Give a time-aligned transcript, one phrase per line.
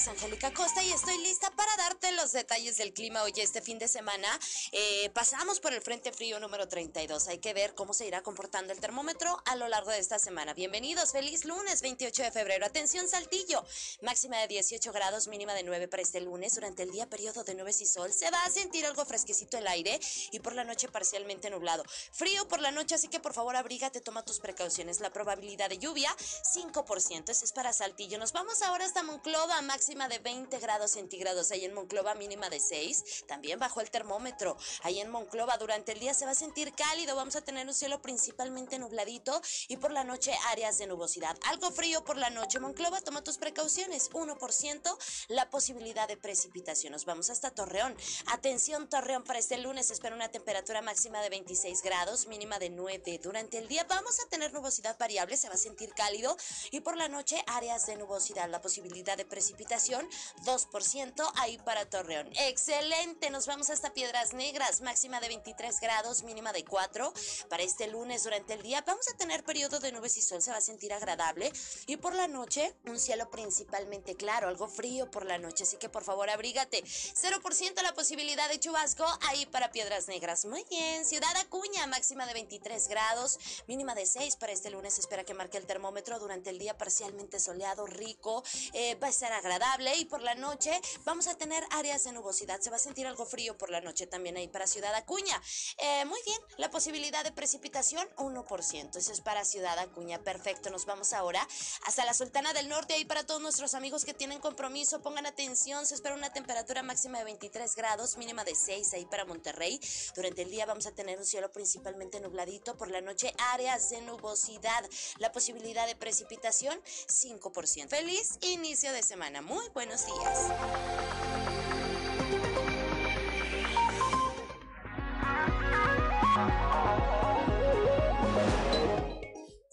[0.00, 3.78] Es Angélica Costa y estoy lista para darte los detalles del clima hoy este fin
[3.78, 4.28] de semana.
[4.72, 7.28] Eh, pasamos por el Frente Frío número 32.
[7.28, 10.54] Hay que ver cómo se irá comportando el termómetro a lo largo de esta semana.
[10.54, 12.64] Bienvenidos, feliz lunes 28 de febrero.
[12.64, 13.62] Atención Saltillo,
[14.00, 16.54] máxima de 18 grados, mínima de 9 para este lunes.
[16.54, 18.10] Durante el día periodo de nubes y sol.
[18.10, 20.00] Se va a sentir algo fresquecito el aire
[20.32, 21.84] y por la noche parcialmente nublado.
[22.12, 25.00] Frío por la noche, así que por favor abrígate, toma tus precauciones.
[25.00, 26.16] La probabilidad de lluvia,
[26.54, 27.28] 5%.
[27.28, 28.18] Ese es para Saltillo.
[28.18, 32.48] Nos vamos ahora hasta Monclova, máxima máxima de 20 grados centígrados, ahí en Monclova mínima
[32.48, 36.36] de 6, también bajó el termómetro, ahí en Monclova durante el día se va a
[36.36, 40.86] sentir cálido, vamos a tener un cielo principalmente nubladito y por la noche áreas de
[40.86, 44.96] nubosidad, algo frío por la noche, Monclova toma tus precauciones, 1%
[45.26, 47.96] la posibilidad de precipitación, nos vamos hasta Torreón,
[48.26, 53.18] atención Torreón para este lunes, espera una temperatura máxima de 26 grados, mínima de 9,
[53.20, 56.36] durante el día vamos a tener nubosidad variable, se va a sentir cálido
[56.70, 62.30] y por la noche áreas de nubosidad, la posibilidad de precipitación 2% ahí para Torreón.
[62.36, 67.12] Excelente, nos vamos hasta Piedras Negras, máxima de 23 grados, mínima de 4.
[67.48, 70.50] Para este lunes durante el día vamos a tener periodo de nubes y sol, se
[70.50, 71.52] va a sentir agradable.
[71.86, 75.88] Y por la noche, un cielo principalmente claro, algo frío por la noche, así que
[75.88, 76.82] por favor abrígate.
[76.84, 80.44] 0% la posibilidad de chubasco ahí para Piedras Negras.
[80.44, 84.98] Muy bien, Ciudad Acuña, máxima de 23 grados, mínima de 6 para este lunes.
[84.98, 88.42] Espera que marque el termómetro durante el día parcialmente soleado, rico,
[88.72, 90.72] eh, va a ser agradable y por la noche
[91.04, 92.60] vamos a tener áreas de nubosidad.
[92.60, 95.40] Se va a sentir algo frío por la noche también ahí para Ciudad Acuña.
[95.78, 98.96] Eh, muy bien, la posibilidad de precipitación 1%.
[98.96, 100.18] Eso es para Ciudad Acuña.
[100.18, 101.46] Perfecto, nos vamos ahora
[101.86, 102.94] hasta la Sultana del Norte.
[102.94, 105.86] Ahí para todos nuestros amigos que tienen compromiso, pongan atención.
[105.86, 109.80] Se espera una temperatura máxima de 23 grados, mínima de 6 ahí para Monterrey.
[110.16, 112.76] Durante el día vamos a tener un cielo principalmente nubladito.
[112.76, 114.84] Por la noche áreas de nubosidad.
[115.18, 117.88] La posibilidad de precipitación 5%.
[117.88, 119.42] Feliz inicio de semana.
[119.42, 120.52] Muy buenos días.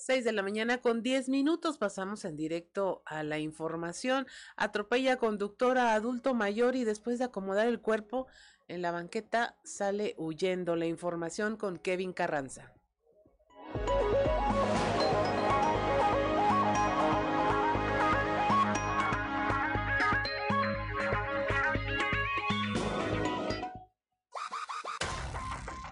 [0.08, 4.26] 6 de la mañana con 10 minutos pasamos en directo a la información.
[4.56, 8.28] Atropella conductora adulto mayor y después de acomodar el cuerpo
[8.70, 10.78] en la banqueta sale huyendo.
[10.78, 12.74] La información con Kevin Carranza.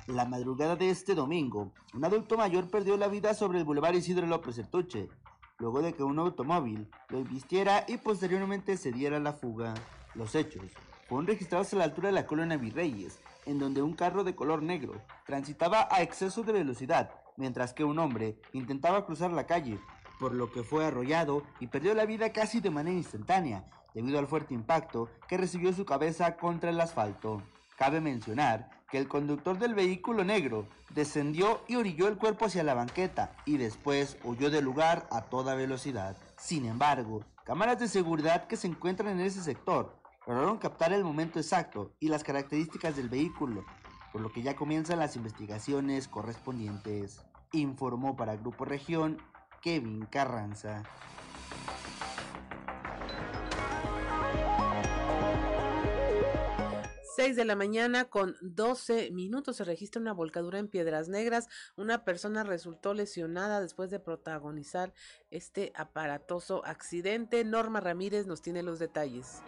[0.07, 4.27] La madrugada de este domingo, un adulto mayor perdió la vida sobre el Boulevard Isidro
[4.27, 5.09] López Sertuche,
[5.57, 9.73] luego de que un automóvil lo vistiera y posteriormente se diera la fuga.
[10.13, 10.71] Los hechos
[11.09, 14.61] fueron registrados a la altura de la colonia Virreyes, en donde un carro de color
[14.61, 19.79] negro transitaba a exceso de velocidad, mientras que un hombre intentaba cruzar la calle,
[20.19, 23.65] por lo que fue arrollado y perdió la vida casi de manera instantánea,
[23.95, 27.41] debido al fuerte impacto que recibió su cabeza contra el asfalto.
[27.75, 32.73] Cabe mencionar que el conductor del vehículo negro descendió y orilló el cuerpo hacia la
[32.73, 36.15] banqueta y después huyó del lugar a toda velocidad.
[36.37, 39.95] Sin embargo, cámaras de seguridad que se encuentran en ese sector
[40.27, 43.65] lograron captar el momento exacto y las características del vehículo,
[44.11, 47.21] por lo que ya comienzan las investigaciones correspondientes.
[47.51, 49.21] Informó para Grupo Región
[49.61, 50.83] Kevin Carranza.
[57.15, 61.47] 6 de la mañana con 12 minutos se registra una volcadura en Piedras Negras.
[61.77, 64.93] Una persona resultó lesionada después de protagonizar
[65.31, 67.45] este aparatoso accidente.
[67.45, 69.41] Norma Ramírez nos tiene los detalles.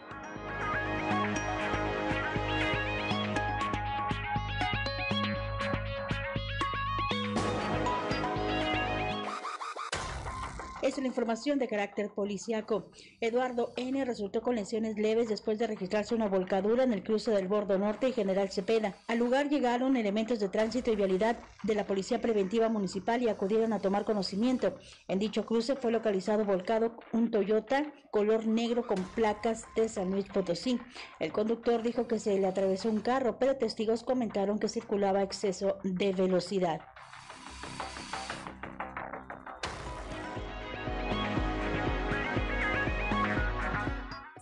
[10.88, 12.90] Es la información de carácter policiaco.
[13.20, 14.06] Eduardo N.
[14.06, 18.08] resultó con lesiones leves después de registrarse una volcadura en el cruce del Bordo Norte
[18.08, 18.96] y General Cepeda.
[19.08, 23.74] Al lugar llegaron elementos de tránsito y vialidad de la Policía Preventiva Municipal y acudieron
[23.74, 24.76] a tomar conocimiento.
[25.10, 30.26] En dicho cruce fue localizado volcado un Toyota color negro con placas de San Luis
[30.26, 30.80] Potosí.
[31.20, 35.78] El conductor dijo que se le atravesó un carro, pero testigos comentaron que circulaba exceso
[35.84, 36.82] de velocidad.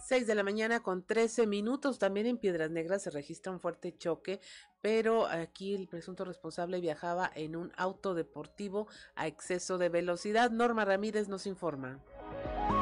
[0.06, 1.98] 6 de la mañana con 13 minutos.
[1.98, 4.40] También en Piedras Negras se registra un fuerte choque,
[4.80, 10.52] pero aquí el presunto responsable viajaba en un auto deportivo a exceso de velocidad.
[10.52, 12.00] Norma Ramírez nos informa.'"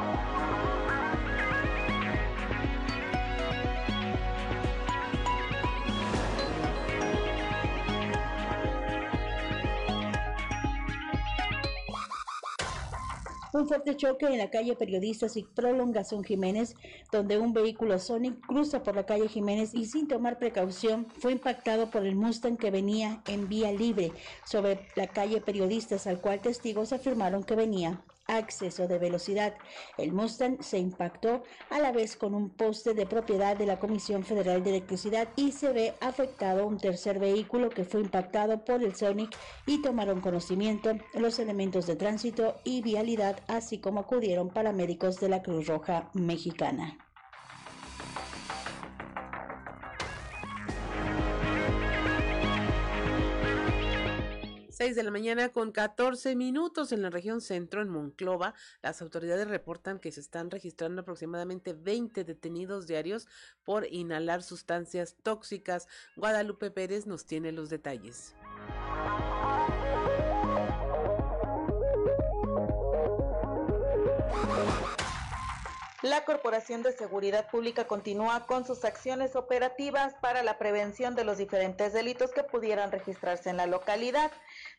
[13.54, 16.74] Un fuerte choque en la calle Periodistas y Prolongación Jiménez,
[17.12, 21.88] donde un vehículo Sonic cruza por la calle Jiménez y sin tomar precaución fue impactado
[21.88, 24.10] por el Mustang que venía en vía libre
[24.44, 29.54] sobre la calle Periodistas, al cual testigos afirmaron que venía acceso de velocidad.
[29.98, 34.24] El Mustang se impactó a la vez con un poste de propiedad de la Comisión
[34.24, 38.94] Federal de Electricidad y se ve afectado un tercer vehículo que fue impactado por el
[38.94, 39.36] Sonic
[39.66, 45.42] y tomaron conocimiento los elementos de tránsito y vialidad, así como acudieron paramédicos de la
[45.42, 46.98] Cruz Roja Mexicana.
[54.74, 58.54] 6 de la mañana con 14 minutos en la región centro, en Monclova.
[58.82, 63.28] Las autoridades reportan que se están registrando aproximadamente 20 detenidos diarios
[63.62, 65.86] por inhalar sustancias tóxicas.
[66.16, 68.34] Guadalupe Pérez nos tiene los detalles.
[76.04, 81.38] La Corporación de Seguridad Pública continúa con sus acciones operativas para la prevención de los
[81.38, 84.30] diferentes delitos que pudieran registrarse en la localidad.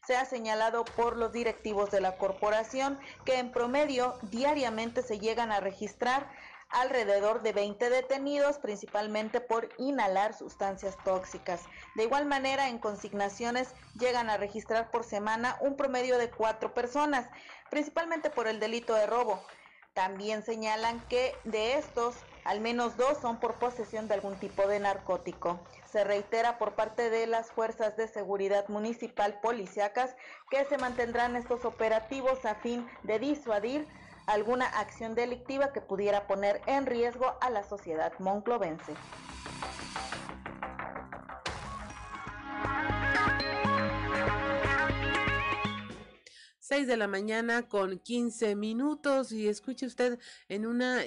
[0.06, 5.52] Se ha señalado por los directivos de la corporación que en promedio diariamente se llegan
[5.52, 6.30] a registrar
[6.70, 11.62] alrededor de 20 detenidos, principalmente por inhalar sustancias tóxicas.
[11.96, 17.28] De igual manera, en consignaciones llegan a registrar por semana un promedio de cuatro personas,
[17.70, 19.42] principalmente por el delito de robo.
[19.94, 24.80] También señalan que de estos, al menos dos son por posesión de algún tipo de
[24.80, 25.60] narcótico.
[25.92, 30.16] Se reitera por parte de las fuerzas de seguridad municipal policiacas
[30.50, 33.88] que se mantendrán estos operativos a fin de disuadir
[34.28, 38.94] alguna acción delictiva que pudiera poner en riesgo a la sociedad monclovense.
[46.68, 50.18] 6 de la mañana con 15 minutos y escuche usted
[50.50, 51.02] en una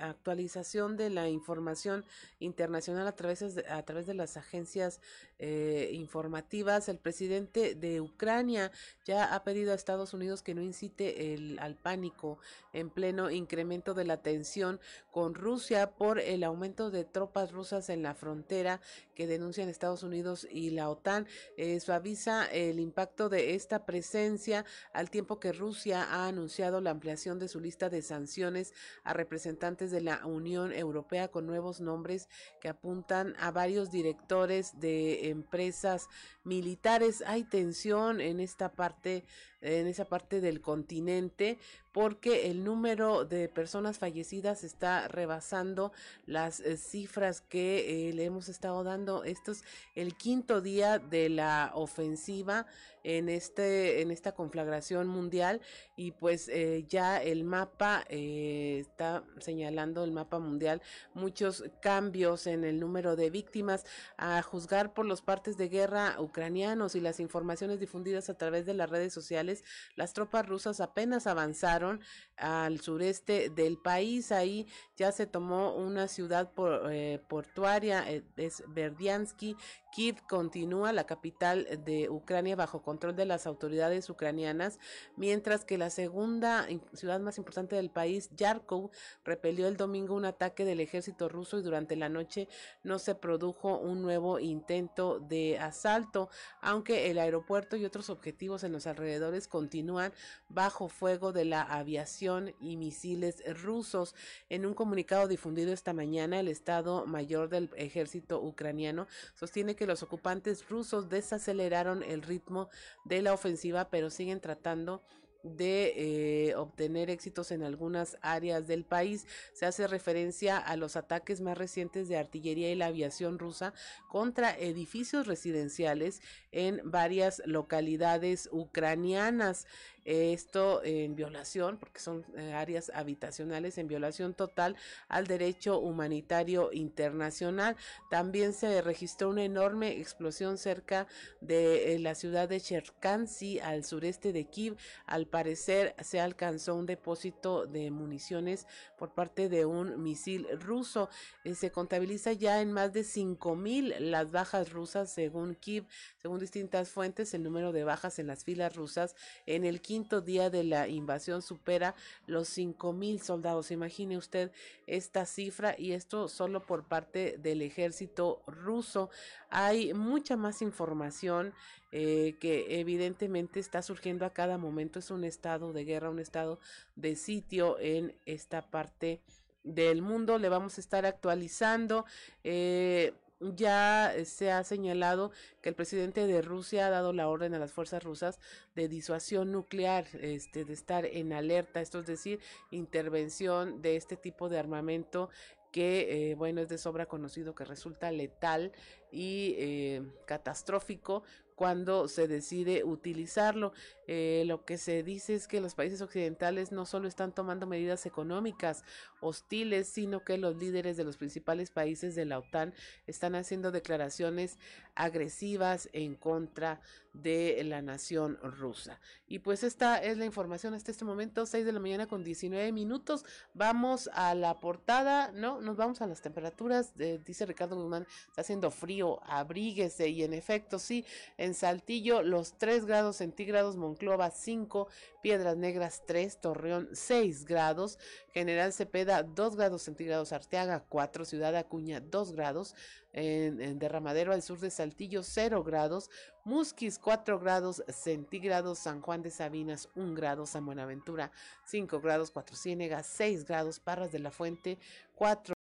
[0.00, 2.04] actualización de la información
[2.40, 5.00] internacional a través de, a través de las agencias
[5.38, 8.72] eh, informativas, el presidente de Ucrania
[9.04, 12.40] ya ha pedido a Estados Unidos que no incite el, al pánico
[12.72, 14.80] en pleno incremento de la tensión
[15.12, 18.80] con Rusia por el aumento de tropas rusas en la frontera
[19.14, 21.28] que denuncian Estados Unidos y la OTAN.
[21.56, 27.38] Eh, suaviza el impacto de esta presencia al tiempo que Rusia ha anunciado la ampliación
[27.38, 28.72] de su lista de sanciones
[29.04, 32.28] a representantes de la Unión Europea con nuevos nombres
[32.60, 36.08] que apuntan a varios directores de empresas
[36.44, 37.22] militares.
[37.26, 39.24] Hay tensión en esta parte
[39.60, 41.58] en esa parte del continente
[41.98, 45.90] porque el número de personas fallecidas está rebasando
[46.26, 49.24] las eh, cifras que eh, le hemos estado dando.
[49.24, 49.64] Esto es
[49.96, 52.66] el quinto día de la ofensiva
[53.04, 55.60] en este en esta conflagración mundial
[55.96, 60.82] y pues eh, ya el mapa está señalando el mapa mundial
[61.14, 63.86] muchos cambios en el número de víctimas
[64.16, 68.74] a juzgar por los partes de guerra ucranianos y las informaciones difundidas a través de
[68.74, 69.47] las redes sociales
[69.94, 72.00] las tropas rusas apenas avanzaron
[72.36, 74.32] al sureste del país.
[74.32, 76.50] Ahí ya se tomó una ciudad
[76.90, 78.04] eh, portuaria
[78.36, 79.56] es Verdiansky
[79.92, 84.78] Kiev continúa la capital de Ucrania bajo control de las autoridades ucranianas,
[85.16, 88.90] mientras que la segunda ciudad más importante del país, Yarkov,
[89.24, 92.48] repelió el domingo un ataque del ejército ruso y durante la noche
[92.82, 96.28] no se produjo un nuevo intento de asalto,
[96.60, 100.12] aunque el aeropuerto y otros objetivos en los alrededores continúan
[100.48, 104.14] bajo fuego de la aviación y misiles rusos.
[104.48, 110.02] En un comunicado difundido esta mañana, el Estado Mayor del Ejército ucraniano sostiene que los
[110.02, 112.68] ocupantes rusos desaceleraron el ritmo
[113.04, 115.02] de la ofensiva, pero siguen tratando
[115.44, 119.24] de eh, obtener éxitos en algunas áreas del país.
[119.52, 123.72] Se hace referencia a los ataques más recientes de artillería y la aviación rusa
[124.08, 129.68] contra edificios residenciales en varias localidades ucranianas.
[130.10, 134.74] Esto en violación, porque son eh, áreas habitacionales, en violación total
[135.06, 137.76] al derecho humanitario internacional.
[138.08, 141.06] También se registró una enorme explosión cerca
[141.42, 144.78] de eh, la ciudad de Cherkansy, al sureste de Kiev.
[145.04, 151.10] Al parecer se alcanzó un depósito de municiones por parte de un misil ruso.
[151.44, 155.84] Eh, se contabiliza ya en más de 5.000 las bajas rusas según Kiev.
[156.22, 160.48] Según distintas fuentes, el número de bajas en las filas rusas en el quinto día
[160.48, 161.96] de la invasión supera
[162.28, 163.72] los cinco mil soldados.
[163.72, 164.52] Imagine usted
[164.86, 169.10] esta cifra y esto solo por parte del ejército ruso.
[169.50, 171.52] Hay mucha más información
[171.90, 175.00] eh, que evidentemente está surgiendo a cada momento.
[175.00, 176.60] Es un estado de guerra, un estado
[176.94, 179.20] de sitio en esta parte
[179.64, 180.38] del mundo.
[180.38, 182.04] Le vamos a estar actualizando.
[182.44, 185.30] Eh, ya se ha señalado
[185.60, 188.40] que el presidente de Rusia ha dado la orden a las fuerzas rusas
[188.74, 192.40] de disuasión nuclear, este, de estar en alerta, esto es decir,
[192.70, 195.30] intervención de este tipo de armamento
[195.72, 198.72] que, eh, bueno, es de sobra conocido que resulta letal
[199.10, 201.22] y eh, catastrófico
[201.58, 203.72] cuando se decide utilizarlo.
[204.06, 208.06] Eh, lo que se dice es que los países occidentales no solo están tomando medidas
[208.06, 208.84] económicas
[209.20, 212.74] hostiles, sino que los líderes de los principales países de la OTAN
[213.08, 214.56] están haciendo declaraciones
[214.94, 216.80] agresivas en contra
[217.22, 219.00] de la nación rusa.
[219.26, 222.72] Y pues esta es la información hasta este momento, 6 de la mañana con 19
[222.72, 223.24] minutos.
[223.54, 225.60] Vamos a la portada, ¿no?
[225.60, 226.92] Nos vamos a las temperaturas.
[226.96, 230.08] dice Ricardo Guzmán, está haciendo frío, abríguese.
[230.08, 231.04] Y en efecto, sí,
[231.36, 234.88] en Saltillo los 3 grados centígrados, Monclova 5,
[235.22, 237.98] Piedras Negras 3, Torreón 6 grados,
[238.32, 242.74] General Cepeda 2 grados centígrados, Arteaga 4, Ciudad Acuña 2 grados,
[243.12, 246.10] en, Derramadero al sur de Saltillo 0 grados,
[246.44, 251.30] Musquis 4 grados centígrados, San Juan de Sabinas 1 grado, San Buenaventura
[251.64, 254.78] 5 grados, Cuatro Ciénegas 6 grados, Parras de la Fuente
[255.14, 255.57] 4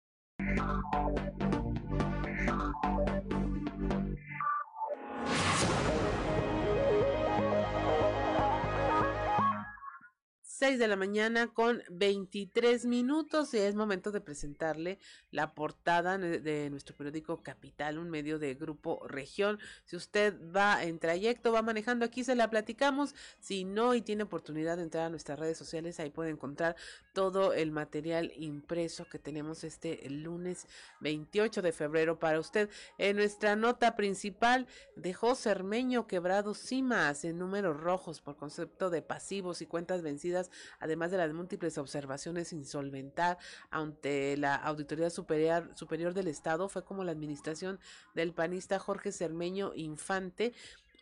[10.61, 14.99] 6 de la mañana con 23 minutos y es momento de presentarle
[15.31, 19.57] la portada de nuestro periódico Capital, un medio de Grupo Región.
[19.85, 23.15] Si usted va en trayecto, va manejando, aquí se la platicamos.
[23.39, 26.75] Si no y tiene oportunidad de entrar a nuestras redes sociales, ahí puede encontrar
[27.13, 30.67] todo el material impreso que tenemos este lunes
[30.99, 32.69] 28 de febrero para usted.
[32.99, 39.63] En nuestra nota principal dejó Cermeño quebrado cimas en números rojos por concepto de pasivos
[39.63, 43.37] y cuentas vencidas además de las múltiples observaciones sin solventar
[43.69, 47.79] ante la Auditoría Superior, Superior del Estado, fue como la administración
[48.15, 50.53] del panista Jorge Cermeño Infante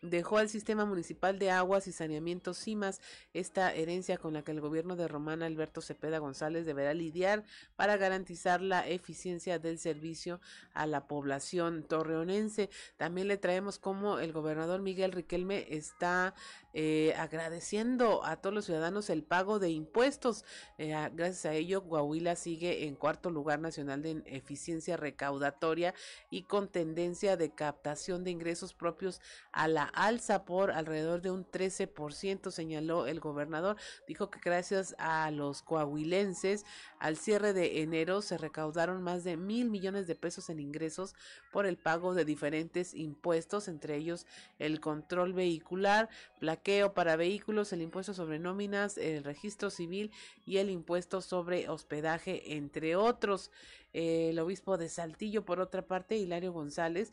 [0.02, 3.02] dejó al sistema municipal de aguas y saneamiento CIMAS
[3.34, 7.44] esta herencia con la que el gobierno de Román Alberto Cepeda González deberá lidiar
[7.76, 10.40] para garantizar la eficiencia del servicio
[10.74, 12.70] a la población torreonense.
[12.98, 16.34] También le traemos como el gobernador Miguel Riquelme está
[16.74, 20.46] eh, agradeciendo a todos los ciudadanos el pago de impuestos.
[20.78, 25.94] Eh, gracias a ello, Coahuila sigue en cuarto lugar nacional de eficiencia recaudatoria
[26.30, 29.22] y con tendencia de captación de ingresos propios
[29.52, 33.78] a la alza por alrededor de un 13%, señaló el gobernador.
[34.08, 36.66] Dijo que gracias a los coahuilenses,
[37.00, 41.16] al cierre de enero se recaudaron más de mil millones de pesos en ingresos
[41.52, 44.28] por el pago de diferentes impuestos, entre ellos
[44.60, 50.12] el control vehicular, plaqueo para vehículos, el impuesto sobre nóminas, el registro civil
[50.46, 53.52] y el impuesto sobre hospedaje, entre otros.
[53.94, 57.12] el obispo de Saltillo, por otra parte, Hilario González,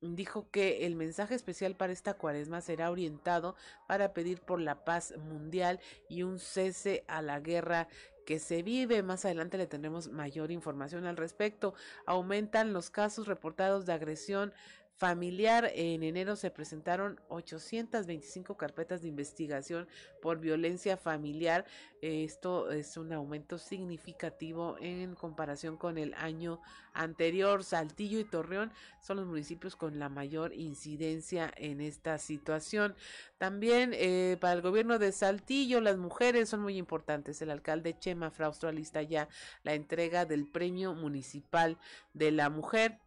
[0.00, 3.56] dijo que el mensaje especial para esta cuaresma será orientado
[3.86, 7.88] para pedir por la paz mundial y un cese a la guerra
[8.28, 9.02] que se vive.
[9.02, 11.72] Más adelante le tendremos mayor información al respecto.
[12.04, 14.52] Aumentan los casos reportados de agresión
[14.98, 15.70] familiar.
[15.74, 19.86] En enero se presentaron 825 carpetas de investigación
[20.20, 21.64] por violencia familiar.
[22.02, 26.60] Esto es un aumento significativo en comparación con el año
[26.92, 27.62] anterior.
[27.62, 32.96] Saltillo y Torreón son los municipios con la mayor incidencia en esta situación.
[33.38, 37.40] También eh, para el gobierno de Saltillo las mujeres son muy importantes.
[37.40, 39.28] El alcalde Chema Fraustro alista ya
[39.62, 41.78] la entrega del premio municipal
[42.14, 42.98] de la mujer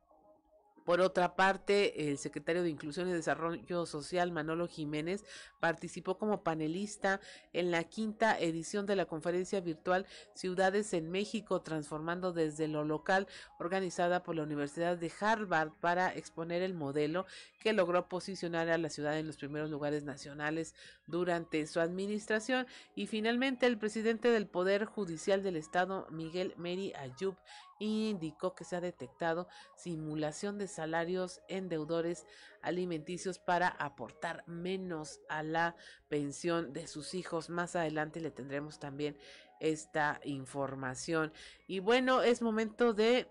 [0.86, 5.24] por otra parte, el secretario de Inclusión y Desarrollo Social, Manolo Jiménez,
[5.60, 7.20] participó como panelista
[7.54, 13.28] en la quinta edición de la conferencia virtual Ciudades en México, transformando desde lo local,
[13.60, 17.26] organizada por la Universidad de Harvard para exponer el modelo
[17.60, 20.74] que logró posicionar a la ciudad en los primeros lugares nacionales
[21.06, 22.66] durante su administración.
[22.96, 27.36] Y finalmente, el presidente del Poder Judicial del Estado, Miguel Meri Ayub,
[27.82, 32.26] indicó que se ha detectado simulación de salarios en deudores
[32.62, 35.76] alimenticios para aportar menos a la
[36.08, 37.50] pensión de sus hijos.
[37.50, 39.18] Más adelante le tendremos también
[39.60, 41.34] esta información.
[41.68, 43.28] Y bueno, es momento de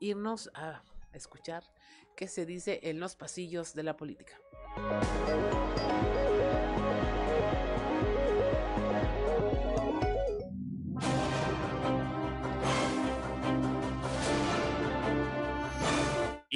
[0.00, 1.64] irnos a escuchar
[2.16, 4.38] qué se dice en los pasillos de la política.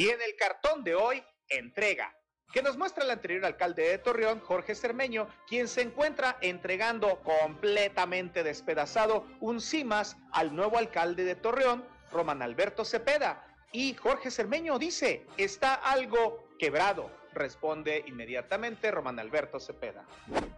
[0.02, 2.12] Y en el cartón de hoy, entrega,
[2.52, 8.42] que nos muestra el anterior alcalde de Torreón, Jorge Cermeño, quien se encuentra entregando completamente
[8.42, 13.46] despedazado un CIMAS al nuevo alcalde de Torreón, Román Alberto Cepeda.
[13.70, 20.04] Y Jorge Cermeño dice, está algo quebrado responde inmediatamente Román Alberto Cepeda.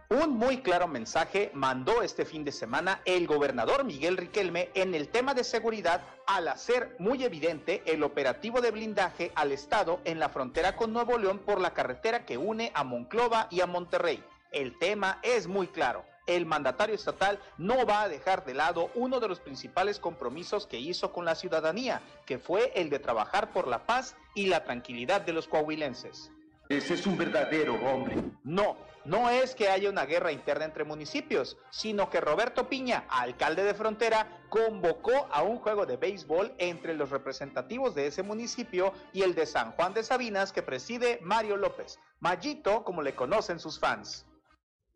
[0.09, 5.09] Un muy claro mensaje mandó este fin de semana el gobernador Miguel Riquelme en el
[5.09, 10.29] tema de seguridad al hacer muy evidente el operativo de blindaje al Estado en la
[10.29, 14.23] frontera con Nuevo León por la carretera que une a Monclova y a Monterrey.
[14.51, 16.05] El tema es muy claro.
[16.27, 20.79] El mandatario estatal no va a dejar de lado uno de los principales compromisos que
[20.79, 25.21] hizo con la ciudadanía, que fue el de trabajar por la paz y la tranquilidad
[25.21, 26.31] de los coahuilenses.
[26.69, 28.15] Ese es un verdadero hombre.
[28.43, 33.63] No, no es que haya una guerra interna entre municipios, sino que Roberto Piña, alcalde
[33.63, 39.21] de Frontera, convocó a un juego de béisbol entre los representativos de ese municipio y
[39.21, 43.79] el de San Juan de Sabinas que preside Mario López, Mayito como le conocen sus
[43.79, 44.25] fans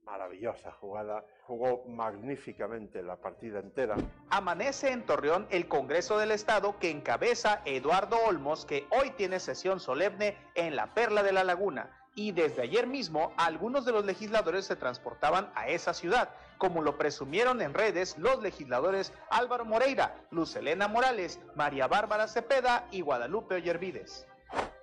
[0.10, 3.96] maravillosa jugada, jugó magníficamente la partida entera.
[4.30, 9.80] Amanece en Torreón el Congreso del Estado que encabeza Eduardo Olmos, que hoy tiene sesión
[9.80, 11.96] solemne en la Perla de la Laguna.
[12.16, 16.98] Y desde ayer mismo algunos de los legisladores se transportaban a esa ciudad, como lo
[16.98, 23.56] presumieron en redes los legisladores Álvaro Moreira, Luz Elena Morales, María Bárbara Cepeda y Guadalupe
[23.56, 24.29] Ollervides.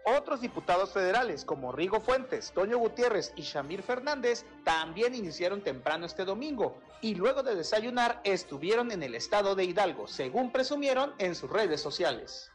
[0.08, 6.24] Otros diputados federales como Rigo Fuentes, Toño Gutiérrez y Shamir Fernández también iniciaron temprano este
[6.24, 11.50] domingo y luego de desayunar estuvieron en el estado de Hidalgo, según presumieron en sus
[11.50, 12.52] redes sociales.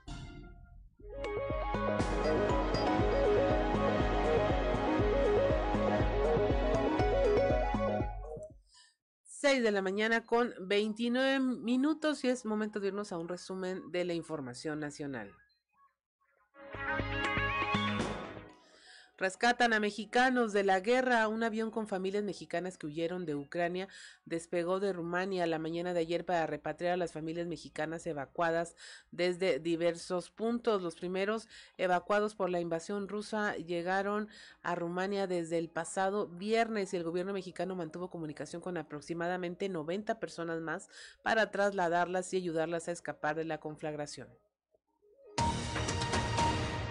[9.25, 13.91] Seis de la mañana con 29 minutos y es momento de irnos a un resumen
[13.91, 15.33] de la información nacional.
[19.21, 21.27] Rescatan a mexicanos de la guerra.
[21.27, 23.87] Un avión con familias mexicanas que huyeron de Ucrania
[24.25, 28.75] despegó de Rumania la mañana de ayer para repatriar a las familias mexicanas evacuadas
[29.11, 30.81] desde diversos puntos.
[30.81, 34.27] Los primeros evacuados por la invasión rusa llegaron
[34.63, 40.19] a Rumania desde el pasado viernes y el gobierno mexicano mantuvo comunicación con aproximadamente 90
[40.19, 40.89] personas más
[41.21, 44.29] para trasladarlas y ayudarlas a escapar de la conflagración.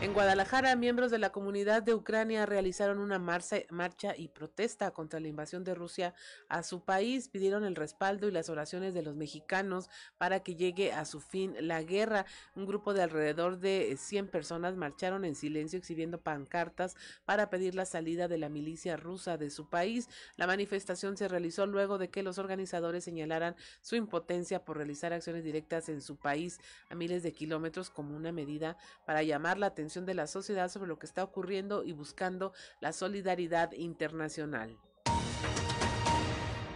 [0.03, 5.29] En Guadalajara, miembros de la comunidad de Ucrania realizaron una marcha, y protesta contra la
[5.29, 6.15] invasión de Rusia
[6.49, 7.29] a su país.
[7.29, 11.55] Pidieron el respaldo y las oraciones de los mexicanos para que llegue a su fin
[11.61, 12.25] la guerra.
[12.55, 17.85] Un grupo de alrededor de 100 personas marcharon en silencio exhibiendo pancartas para pedir la
[17.85, 20.09] salida de la milicia rusa de su país.
[20.37, 25.45] La manifestación se realizó luego de que los organizadores señalaran su impotencia por realizar acciones
[25.45, 26.59] directas en su país
[26.89, 30.89] a miles de kilómetros como una medida para llamar la atención de la sociedad sobre
[30.89, 34.79] lo que está ocurriendo y buscando la solidaridad internacional.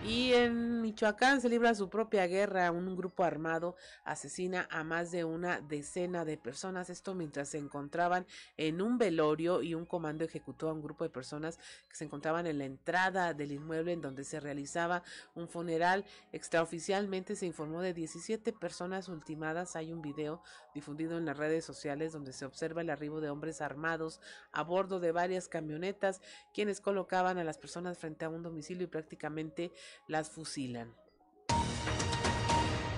[0.07, 2.71] Y en Michoacán se libra su propia guerra.
[2.71, 6.91] Un grupo armado asesina a más de una decena de personas.
[6.91, 8.27] Esto mientras se encontraban
[8.59, 12.47] en un velorio y un comando ejecutó a un grupo de personas que se encontraban
[12.47, 15.03] en la entrada del inmueble en donde se realizaba
[15.35, 16.05] un funeral.
[16.33, 19.75] Extraoficialmente se informó de 17 personas ultimadas.
[19.75, 20.43] Hay un video
[20.75, 24.21] difundido en las redes sociales donde se observa el arribo de hombres armados
[24.53, 26.21] a bordo de varias camionetas,
[26.53, 29.73] quienes colocaban a las personas frente a un domicilio y prácticamente
[30.07, 30.95] las fusilan.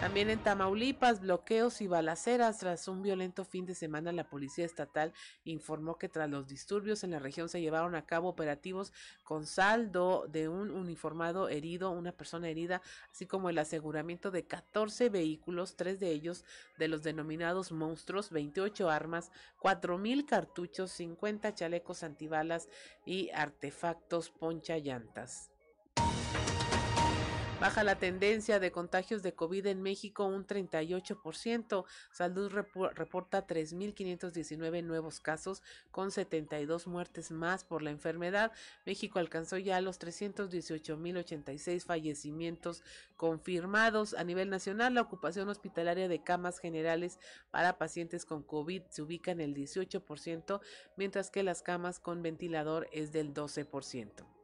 [0.00, 2.58] También en Tamaulipas, bloqueos y balaceras.
[2.58, 7.12] Tras un violento fin de semana, la Policía Estatal informó que tras los disturbios en
[7.12, 8.92] la región se llevaron a cabo operativos
[9.24, 15.08] con saldo de un uniformado herido, una persona herida, así como el aseguramiento de 14
[15.08, 16.44] vehículos, tres de ellos
[16.78, 22.68] de los denominados monstruos, 28 armas, 4.000 cartuchos, 50 chalecos antibalas
[23.06, 25.55] y artefactos poncha llantas.
[27.58, 31.86] Baja la tendencia de contagios de COVID en México un 38%.
[32.12, 38.52] Salud reporta 3.519 nuevos casos con 72 muertes más por la enfermedad.
[38.84, 42.82] México alcanzó ya los 318.086 fallecimientos
[43.16, 44.12] confirmados.
[44.12, 47.18] A nivel nacional, la ocupación hospitalaria de camas generales
[47.50, 50.60] para pacientes con COVID se ubica en el 18%,
[50.98, 54.35] mientras que las camas con ventilador es del 12%.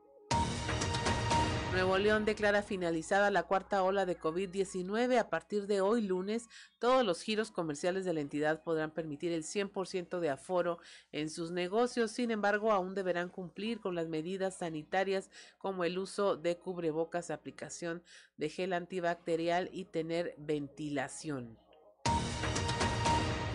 [1.73, 5.19] Nuevo León declara finalizada la cuarta ola de COVID-19.
[5.19, 9.43] A partir de hoy lunes, todos los giros comerciales de la entidad podrán permitir el
[9.43, 10.79] 100% de aforo
[11.13, 12.11] en sus negocios.
[12.11, 18.03] Sin embargo, aún deberán cumplir con las medidas sanitarias como el uso de cubrebocas, aplicación
[18.37, 21.57] de gel antibacterial y tener ventilación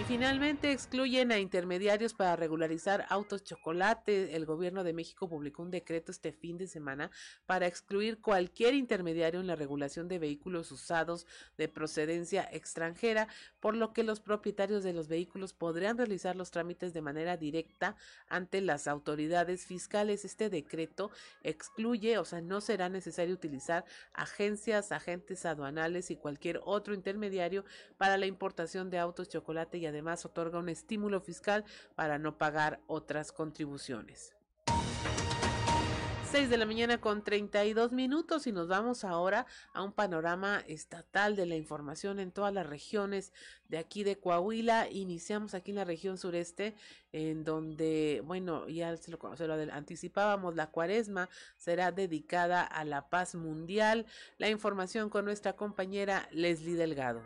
[0.08, 4.38] finalmente excluyen a intermediarios para regularizar autos chocolate.
[4.38, 7.12] El gobierno de México publicó un decreto este fin de semana
[7.46, 13.28] para excluir cualquier intermediario en la regulación de vehículos usados de procedencia extranjera,
[13.60, 17.98] por lo que los propietarios de los vehículos podrían realizar los trámites de manera directa
[18.30, 20.24] ante las autoridades fiscales.
[20.24, 21.12] Este decreto
[21.44, 27.66] excluye, o sea, no será necesario utilizar agencias, agentes aduanales y cualquier otro intermediario
[27.98, 32.38] para la importación de autos chocolate y además además otorga un estímulo fiscal para no
[32.38, 34.37] pagar otras contribuciones.
[36.32, 41.38] 6 de la mañana con 32 minutos y nos vamos ahora a un panorama estatal
[41.38, 43.32] de la información en todas las regiones
[43.70, 44.90] de aquí de Coahuila.
[44.90, 46.76] Iniciamos aquí en la región sureste,
[47.14, 53.10] en donde, bueno, ya se lo, se lo anticipábamos, la cuaresma será dedicada a la
[53.10, 54.06] paz mundial.
[54.38, 57.22] La información con nuestra compañera Leslie Delgado.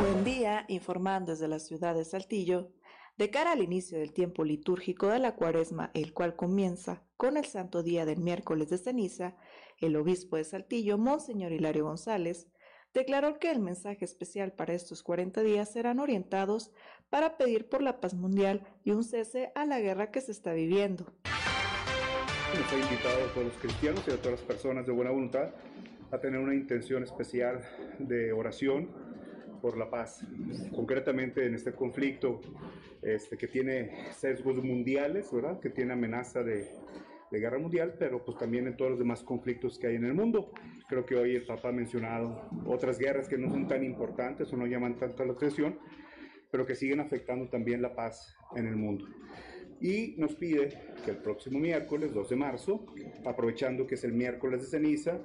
[0.00, 2.70] Buen día, informando desde la ciudad de Saltillo.
[3.16, 7.44] De cara al inicio del tiempo litúrgico de la cuaresma, el cual comienza con el
[7.44, 9.36] santo día del miércoles de ceniza,
[9.78, 12.48] el obispo de Saltillo, Monseñor Hilario González,
[12.94, 16.72] declaró que el mensaje especial para estos 40 días serán orientados
[17.10, 20.54] para pedir por la paz mundial y un cese a la guerra que se está
[20.54, 21.12] viviendo.
[22.58, 25.50] Nos ha invitado a todos los cristianos y a todas las personas de buena voluntad
[26.10, 27.62] a tener una intención especial
[27.98, 28.88] de oración
[29.62, 30.26] por la paz,
[30.74, 32.40] concretamente en este conflicto
[33.00, 35.60] este, que tiene sesgos mundiales, ¿verdad?
[35.60, 36.68] que tiene amenaza de,
[37.30, 40.14] de, guerra mundial, pero pues también en todos los demás conflictos que hay en el
[40.14, 40.50] mundo.
[40.88, 44.56] Creo que hoy el Papa ha mencionado otras guerras que no son tan importantes o
[44.56, 45.78] no llaman tanto la atención,
[46.50, 49.06] pero que siguen afectando también la paz en el mundo.
[49.80, 50.68] y nos pide
[51.04, 52.86] que el próximo miércoles 2 de marzo,
[53.24, 55.18] aprovechando que es el miércoles de ceniza,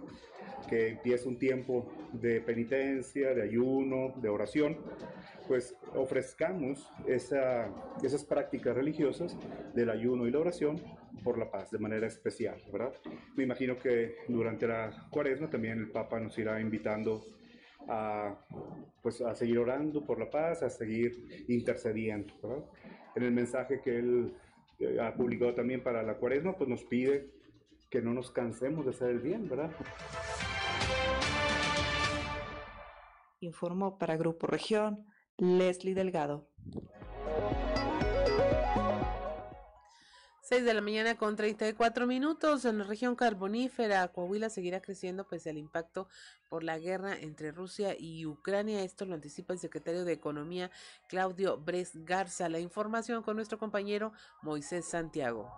[0.69, 4.77] que empieza un tiempo de penitencia, de ayuno, de oración,
[5.47, 7.69] pues ofrezcamos esa,
[8.03, 9.37] esas prácticas religiosas
[9.73, 10.81] del ayuno y la oración
[11.23, 12.93] por la paz de manera especial, ¿verdad?
[13.35, 17.23] Me imagino que durante la cuaresma también el Papa nos irá invitando
[17.87, 18.35] a,
[19.01, 22.65] pues, a seguir orando por la paz, a seguir intercediendo, ¿verdad?
[23.15, 24.33] En el mensaje que él
[24.79, 27.29] eh, ha publicado también para la cuaresma, pues nos pide
[27.89, 29.71] que no nos cansemos de hacer el bien, ¿verdad?
[33.39, 35.05] Informó para Grupo Región
[35.37, 36.47] Leslie Delgado.
[40.47, 44.07] 6 de la mañana con 34 minutos en la región carbonífera.
[44.07, 46.07] Coahuila seguirá creciendo pese al impacto
[46.47, 48.81] por la guerra entre Rusia y Ucrania.
[48.81, 50.71] Esto lo anticipa el secretario de Economía
[51.09, 52.47] Claudio Bres Garza.
[52.47, 55.51] La información con nuestro compañero Moisés Santiago.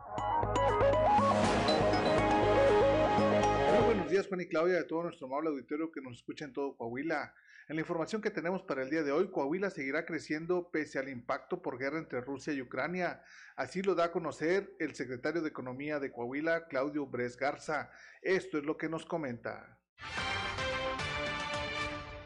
[4.09, 6.75] Buenos días Juan y Claudia de todo nuestro amable auditorio que nos escucha en todo
[6.75, 7.31] Coahuila.
[7.67, 11.09] En la información que tenemos para el día de hoy, Coahuila seguirá creciendo pese al
[11.09, 13.21] impacto por guerra entre Rusia y Ucrania.
[13.55, 17.91] Así lo da a conocer el secretario de Economía de Coahuila, Claudio Bres Garza.
[18.23, 19.77] Esto es lo que nos comenta.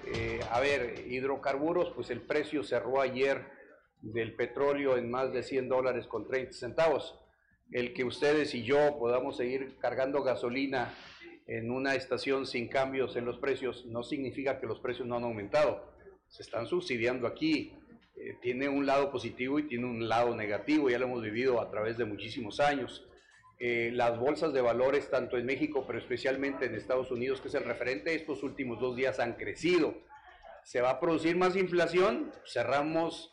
[0.06, 3.46] Eh, a ver, hidrocarburos, pues el precio cerró ayer
[4.00, 7.20] del petróleo en más de 100 dólares con 30 centavos.
[7.72, 10.94] El que ustedes y yo podamos seguir cargando gasolina
[11.48, 15.24] en una estación sin cambios en los precios no significa que los precios no han
[15.24, 15.94] aumentado.
[16.28, 17.74] Se están subsidiando aquí.
[18.16, 21.70] Eh, tiene un lado positivo y tiene un lado negativo, ya lo hemos vivido a
[21.70, 23.08] través de muchísimos años.
[23.60, 27.56] Eh, las bolsas de valores, tanto en México, pero especialmente en Estados Unidos, que es
[27.56, 29.96] el referente, estos últimos dos días han crecido.
[30.64, 32.32] ¿Se va a producir más inflación?
[32.46, 33.33] Cerramos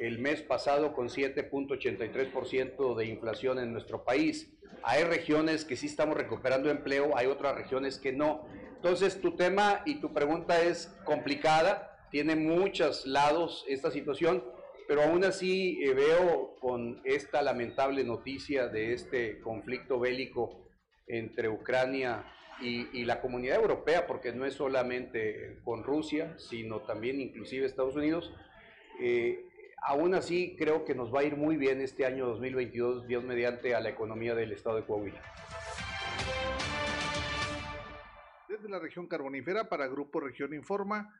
[0.00, 4.50] el mes pasado con 7.83% de inflación en nuestro país.
[4.82, 8.46] Hay regiones que sí estamos recuperando empleo, hay otras regiones que no.
[8.76, 14.42] Entonces, tu tema y tu pregunta es complicada, tiene muchos lados esta situación,
[14.88, 20.66] pero aún así eh, veo con esta lamentable noticia de este conflicto bélico
[21.06, 22.24] entre Ucrania
[22.62, 28.32] y, la comunidad europea, porque no es solamente con Rusia, sino también inclusive Estados Unidos,
[29.00, 29.44] eh,
[29.82, 33.74] aún así creo que nos va a ir muy bien este año 2022, Dios mediante,
[33.74, 35.20] a la economía del estado de Coahuila.
[38.48, 41.14] Desde la región carbonífera para Grupo Región Informa,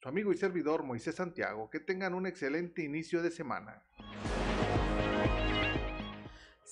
[0.00, 1.70] su amigo y servidor Moisés Santiago.
[1.70, 3.82] Que tengan un excelente inicio de semana.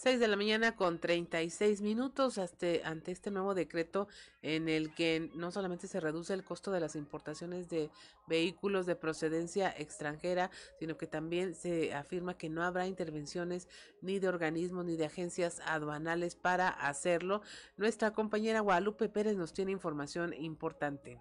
[0.03, 4.09] 6 de la mañana con 36 minutos ante, ante este nuevo decreto
[4.43, 7.89] en el que no solamente se reduce el costo de las importaciones de
[8.27, 13.69] vehículos de procedencia extranjera, sino que también se afirma que no habrá intervenciones
[14.01, 17.41] ni de organismos ni de agencias aduanales para hacerlo.
[17.77, 21.21] Nuestra compañera Guadalupe Pérez nos tiene información importante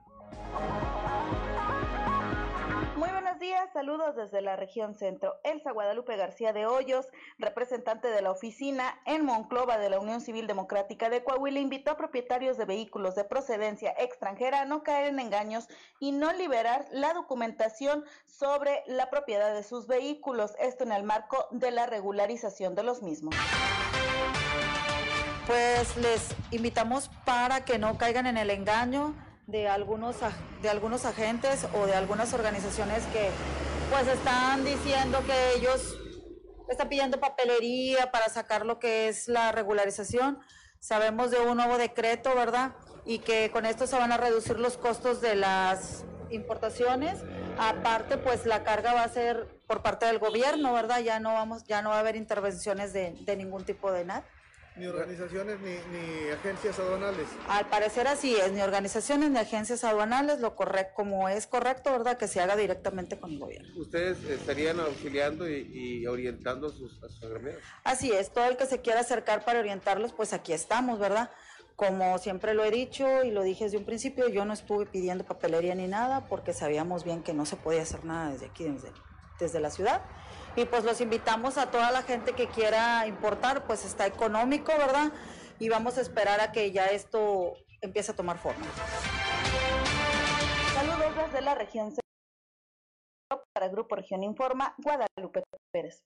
[3.42, 5.36] días, saludos desde la región centro.
[5.44, 7.08] Elsa Guadalupe García de Hoyos,
[7.40, 11.98] representante de la oficina en Monclova de la Unión Civil Democrática de Coahuila, invitó a
[11.98, 15.68] propietarios de vehículos de procedencia extranjera a no caer en engaños
[16.00, 21.48] y no liberar la documentación sobre la propiedad de sus vehículos, esto en el marco
[21.50, 23.36] de la regularización de los mismos
[25.48, 29.16] pues les invitamos para que no caigan en el engaño
[29.48, 30.18] de algunos,
[30.62, 33.30] de algunos agentes o de algunas organizaciones que
[33.90, 35.98] pues están diciendo que ellos
[36.70, 40.40] están pidiendo papelería para sacar lo que es la regularización.
[40.80, 42.72] Sabemos de un nuevo decreto, ¿verdad?
[43.06, 47.20] Y que con esto se van a reducir los costos de las importaciones.
[47.58, 51.02] Aparte, pues la carga va a ser por parte del gobierno, ¿verdad?
[51.02, 54.26] Ya no vamos, ya no va a haber intervenciones de, de ningún tipo de nada
[54.76, 57.28] ni organizaciones ni, ni, agencias aduanales.
[57.50, 62.18] Al parecer así es, ni organizaciones ni agencias aduanales, lo correcto, como es correcto, ¿verdad?
[62.18, 63.68] Que se haga directamente con el gobierno.
[63.80, 67.22] ¿Ustedes estarían auxiliando y, orientando a sus, a sus
[67.84, 71.32] Así es, todo el que se quiera acercar para orientarlos, pues aquí estamos, ¿verdad?
[71.76, 75.26] Como siempre lo he dicho y lo dije desde un principio, yo no estuve pidiendo
[75.26, 78.92] papelería ni nada porque sabíamos bien que no se podía hacer nada desde aquí, desde,
[79.40, 80.02] desde la ciudad
[80.56, 85.12] y pues los invitamos a toda la gente que quiera importar, pues está económico, ¿verdad?
[85.60, 88.66] Y vamos a esperar a que ya esto empiece a tomar forma.
[90.74, 91.94] Saludos desde la región
[93.54, 96.04] para el Grupo Región Informa, Guadalupe Pérez.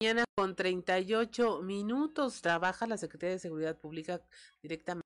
[0.00, 4.20] Mañana con 38 minutos trabaja la Secretaría de Seguridad Pública
[4.60, 5.01] directamente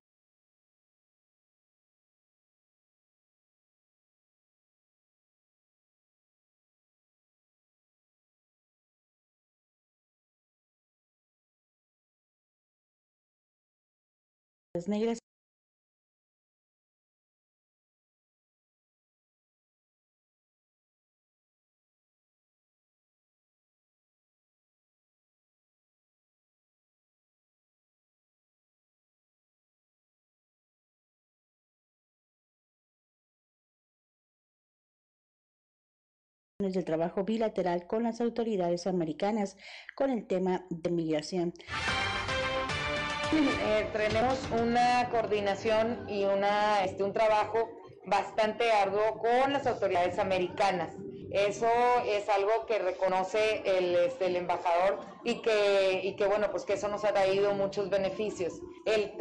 [14.89, 15.19] negras
[36.59, 39.57] del trabajo bilateral con las autoridades americanas
[39.95, 41.53] con el tema de migración.
[43.33, 47.71] Eh, tenemos una coordinación y una, este, un trabajo
[48.05, 50.95] bastante arduo con las autoridades americanas.
[51.33, 51.69] Eso
[52.07, 56.75] es algo que reconoce el, este, el embajador y que, y que, bueno, pues que
[56.75, 58.61] eso nos ha traído muchos beneficios.
[58.85, 59.13] El,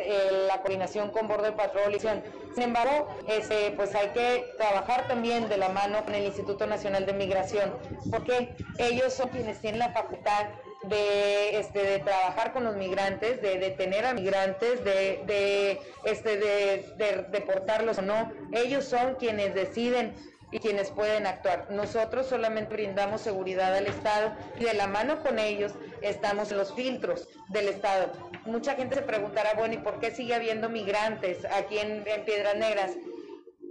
[0.48, 1.98] la coordinación con Border Patrol.
[2.00, 7.08] Sin embargo, este, pues hay que trabajar también de la mano con el Instituto Nacional
[7.08, 7.76] de Migración,
[8.12, 10.46] porque ellos son quienes tienen la facultad
[10.90, 17.26] de, este, de trabajar con los migrantes, de detener a migrantes, de, este, de, de
[17.32, 18.32] deportarlos o no.
[18.52, 20.14] Ellos son quienes deciden
[20.52, 21.68] y quienes pueden actuar.
[21.70, 27.28] Nosotros solamente brindamos seguridad al Estado y de la mano con ellos estamos los filtros
[27.50, 28.12] del Estado.
[28.46, 32.56] Mucha gente se preguntará, bueno, ¿y por qué sigue habiendo migrantes aquí en, en Piedras
[32.56, 32.92] Negras?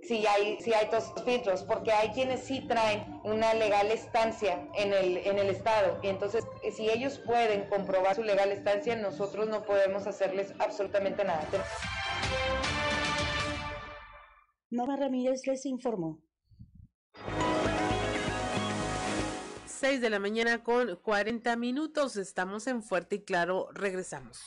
[0.06, 4.92] Si hay, si hay todos filtros, porque hay quienes sí traen una legal estancia en
[4.92, 5.98] el, en el Estado.
[6.02, 6.44] Y entonces,
[6.76, 11.46] si ellos pueden comprobar su legal estancia, nosotros no podemos hacerles absolutamente nada.
[14.70, 16.20] Nova Ramírez les informó.
[19.66, 22.16] 6 de la mañana con 40 minutos.
[22.16, 23.68] Estamos en Fuerte y Claro.
[23.72, 24.40] Regresamos.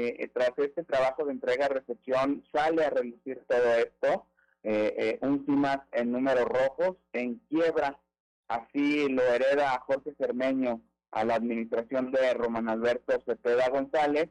[0.00, 4.26] Eh, tras este trabajo de entrega-recepción sale a reducir todo esto,
[4.62, 7.98] eh, eh, un CIMAS en números rojos, en quiebra.
[8.46, 10.80] Así lo hereda Jorge Cermeño
[11.10, 14.28] a la administración de Román Alberto Cepeda González,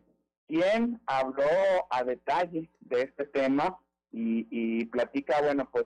[0.48, 1.44] quien habló
[1.90, 3.78] a detalle de este tema
[4.14, 5.86] y, y platica, bueno, pues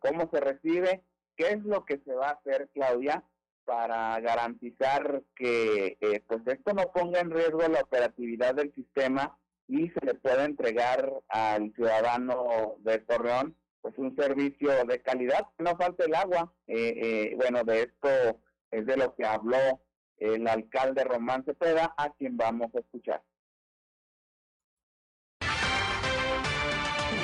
[0.00, 1.04] cómo se recibe,
[1.36, 3.22] qué es lo que se va a hacer, Claudia,
[3.70, 9.88] para garantizar que eh, pues esto no ponga en riesgo la operatividad del sistema y
[9.90, 16.04] se le pueda entregar al ciudadano de Torreón pues un servicio de calidad, no falta
[16.04, 16.52] el agua.
[16.66, 18.40] Eh, eh, bueno, de esto
[18.72, 19.80] es de lo que habló
[20.18, 23.22] el alcalde Román Cepeda, a quien vamos a escuchar.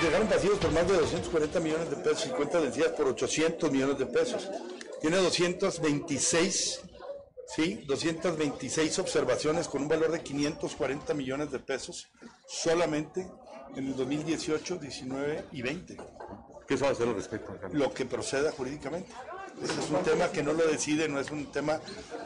[0.01, 3.99] Llegaron vacíos por más de 240 millones de pesos y cuentas vencidas por 800 millones
[3.99, 4.49] de pesos
[5.01, 6.81] tiene 226,
[7.55, 7.85] ¿sí?
[7.87, 12.09] 226 observaciones con un valor de 540 millones de pesos
[12.47, 13.27] solamente
[13.77, 15.97] en el 2018, 19 y 20.
[16.67, 17.55] ¿Qué se va a hacer al respecto?
[17.73, 19.13] Lo que proceda jurídicamente.
[19.62, 21.81] Ese es un tema que no lo decide, no es un tema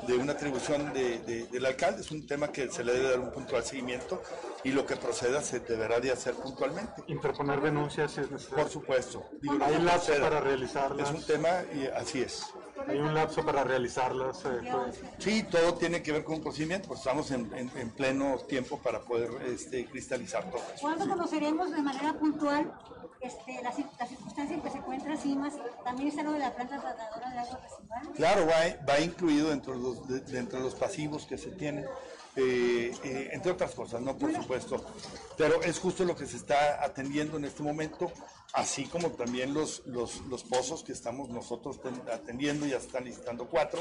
[0.07, 3.21] de una atribución de, de, del alcalde, es un tema que se le debe dar
[3.21, 4.23] un puntual seguimiento
[4.65, 7.03] y lo que proceda se deberá de hacer puntualmente.
[7.07, 8.65] ¿Interponer denuncias es necesario?
[8.65, 9.25] Por supuesto.
[9.41, 11.09] Digo, ¿Hay lapso para realizarlas?
[11.09, 12.47] Es un tema y así es.
[12.89, 14.43] ¿Hay un lapso para realizarlas?
[14.47, 15.01] Eh, pues?
[15.19, 18.79] Sí, todo tiene que ver con un procedimiento, pues estamos en, en, en pleno tiempo
[18.79, 20.81] para poder este, cristalizar todo eso.
[20.81, 22.73] ¿Cuándo conoceremos de manera puntual
[23.21, 25.55] este, la, la, circunstancia en que se encuentra CIMAS,
[25.85, 28.13] también está lo de la planta tratadora de agua residual.
[28.15, 31.87] Claro, va, va incluido dentro de, los, de, dentro de los pasivos que se tienen.
[32.37, 34.17] Eh, eh, entre otras cosas, ¿no?
[34.17, 34.85] Por supuesto.
[35.37, 38.13] Pero es justo lo que se está atendiendo en este momento,
[38.53, 41.81] así como también los, los, los pozos que estamos nosotros
[42.13, 43.81] atendiendo, ya están listando cuatro,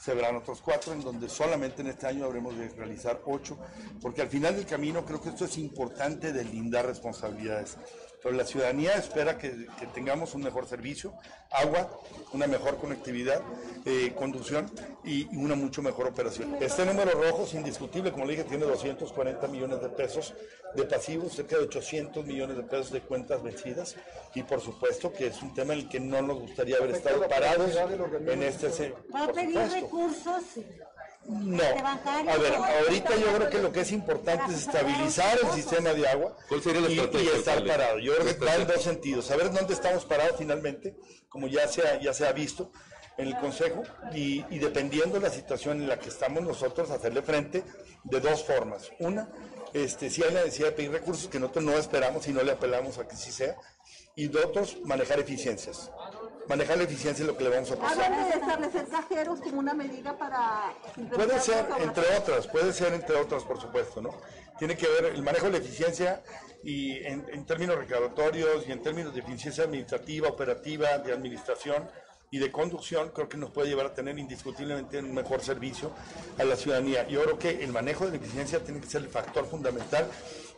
[0.00, 3.58] se verán otros cuatro, en donde solamente en este año habremos de realizar ocho,
[4.00, 7.76] porque al final del camino creo que esto es importante de lindar responsabilidades
[8.22, 11.14] pero la ciudadanía espera que, que, tengamos un mejor servicio,
[11.50, 11.90] agua,
[12.32, 13.40] una mejor conectividad,
[13.84, 14.70] eh, conducción
[15.04, 16.56] y, y, una mucho mejor operación.
[16.60, 20.34] Este número rojo es indiscutible, como le dije, tiene 240 millones de pesos
[20.74, 23.96] de pasivos, cerca de 800 millones de pesos de cuentas vencidas
[24.34, 27.26] y por supuesto que es un tema en el que no nos gustaría haber estado
[27.28, 27.70] parados
[28.26, 28.94] en este...
[29.12, 30.44] ¿Va a pedir recursos?
[31.30, 31.62] No.
[31.62, 36.08] A ver, ahorita yo creo que lo que es importante es estabilizar el sistema de
[36.08, 37.98] agua y, y, estar parado.
[38.00, 39.26] Yo creo que va en dos sentidos.
[39.26, 40.96] Saber dónde estamos parados finalmente,
[41.28, 42.72] como ya se ha, ya se ha visto
[43.16, 43.82] en el Consejo,
[44.14, 47.62] y, y dependiendo de la situación en la que estamos nosotros, hacerle frente
[48.02, 48.90] de dos formas.
[48.98, 49.28] Una,
[49.74, 52.52] este, si hay la necesidad de pedir recursos que nosotros no esperamos y no le
[52.52, 53.56] apelamos a que sí sea,
[54.16, 55.90] y de otros, manejar eficiencias
[56.48, 58.04] manejar la eficiencia es lo que le vamos a pasar.
[58.04, 60.74] ¿Hablan de establecer cajeros como una medida para...
[61.14, 64.10] Puede ser, entre otras, puede ser entre otras, por supuesto, ¿no?
[64.58, 66.22] Tiene que ver el manejo de la eficiencia
[66.62, 71.88] y en, en términos recaudatorios y en términos de eficiencia administrativa, operativa, de administración,
[72.32, 75.90] y de conducción, creo que nos puede llevar a tener indiscutiblemente un mejor servicio
[76.38, 77.06] a la ciudadanía.
[77.08, 80.06] Yo creo que el manejo de la eficiencia tiene que ser el factor fundamental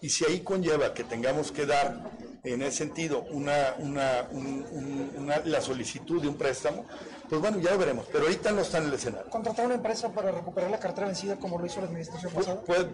[0.02, 2.10] y si ahí conlleva que tengamos que dar
[2.44, 6.84] en ese sentido una, una, un- un- una- la solicitud de un préstamo,
[7.28, 9.30] pues bueno, ya lo veremos, pero ahorita no está en el escenario.
[9.30, 12.60] ¿Contratar una empresa para recuperar la cartera vencida como lo hizo la administración pasada?
[12.66, 12.84] Pues,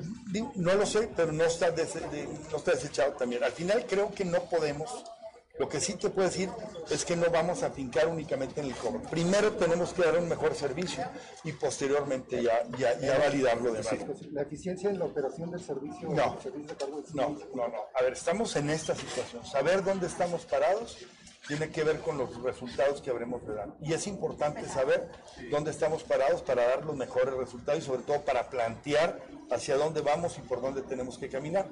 [0.54, 3.42] no lo sé, pero no está, des- de- no está desechado también.
[3.42, 5.02] Al final creo que no podemos,
[5.58, 6.48] lo que sí te puedo decir
[6.90, 9.02] es que no vamos a fincar únicamente en el cobro.
[9.02, 11.04] Primero tenemos que dar un mejor servicio
[11.44, 13.96] y posteriormente ya, ya, ya validar lo demás.
[14.32, 16.40] La eficiencia en la operación del servicio, No.
[16.40, 17.78] servicio de cargo de No, no, no.
[17.98, 19.44] A ver, estamos en esta situación.
[19.44, 20.98] Saber dónde estamos parados
[21.48, 23.68] tiene que ver con los resultados que habremos de dar.
[23.80, 25.10] Y es importante saber
[25.50, 29.18] dónde estamos parados para dar los mejores resultados y sobre todo para plantear
[29.50, 31.66] hacia dónde vamos y por dónde tenemos que caminar.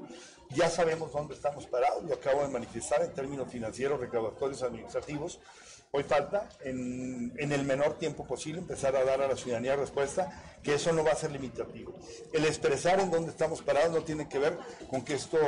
[0.50, 5.40] Ya sabemos dónde estamos parados, lo acabo de manifestar en términos financieros, recaudatorios, administrativos.
[5.92, 10.30] Hoy falta, en, en el menor tiempo posible, empezar a dar a la ciudadanía respuesta,
[10.62, 11.94] que eso no va a ser limitativo.
[12.32, 14.58] El expresar en dónde estamos parados no tiene que ver
[14.90, 15.38] con que esto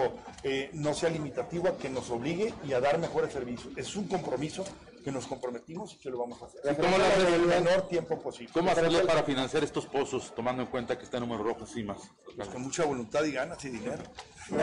[0.44, 3.72] eh, no sea limitativo, a que nos obligue y a dar mejores servicios.
[3.76, 4.64] Es un compromiso
[5.04, 6.60] que nos comprometimos y que lo vamos a hacer.
[6.64, 8.50] ¿Y cómo lo en hace el menor tiempo posible.
[8.52, 11.82] ¿Cómo hacerle para financiar estos pozos, tomando en cuenta que está en números rojos y
[11.82, 11.98] más?
[12.36, 14.02] Pues con mucha voluntad y ganas y dinero.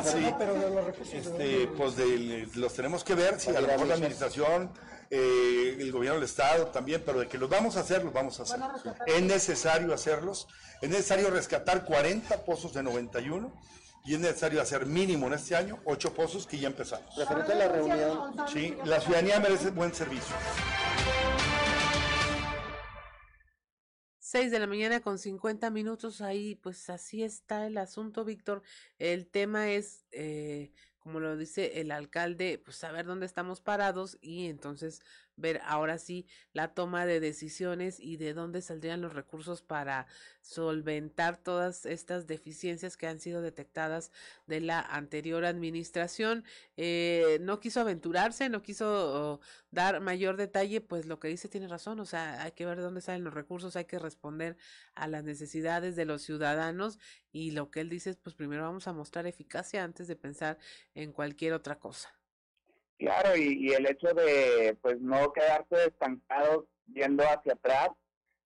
[0.03, 0.33] Sí.
[0.37, 3.87] pero de los recursos Este, pues de- los tenemos que ver, si a lo mejor
[3.87, 4.71] la administración,
[5.09, 8.39] eh, el gobierno del Estado también, pero de que los vamos a hacer, los vamos
[8.39, 8.59] a hacer.
[9.07, 10.47] Es necesario hacerlos,
[10.81, 13.53] es necesario rescatar 40 pozos de 91
[14.05, 17.15] y es necesario hacer mínimo en este año 8 pozos que ya empezamos.
[17.15, 20.35] Referente a la reunión, Sí, la ciudadanía merece buen servicio.
[24.35, 28.63] 6 de la mañana con 50 minutos ahí, pues así está el asunto, Víctor.
[28.99, 30.73] El tema es, eh,
[31.05, 35.03] como lo dice el alcalde, pues saber dónde estamos parados y entonces
[35.37, 40.07] ver ahora sí la toma de decisiones y de dónde saldrían los recursos para
[40.41, 44.11] solventar todas estas deficiencias que han sido detectadas
[44.47, 46.43] de la anterior administración.
[46.77, 49.39] Eh, no quiso aventurarse, no quiso oh,
[49.71, 53.01] dar mayor detalle, pues lo que dice tiene razón, o sea, hay que ver dónde
[53.01, 54.57] salen los recursos, hay que responder
[54.93, 56.99] a las necesidades de los ciudadanos
[57.31, 60.57] y lo que él dice es, pues primero vamos a mostrar eficacia antes de pensar
[60.93, 62.13] en cualquier otra cosa.
[62.97, 67.89] Claro, y, y el hecho de pues no quedarse estancados viendo hacia atrás,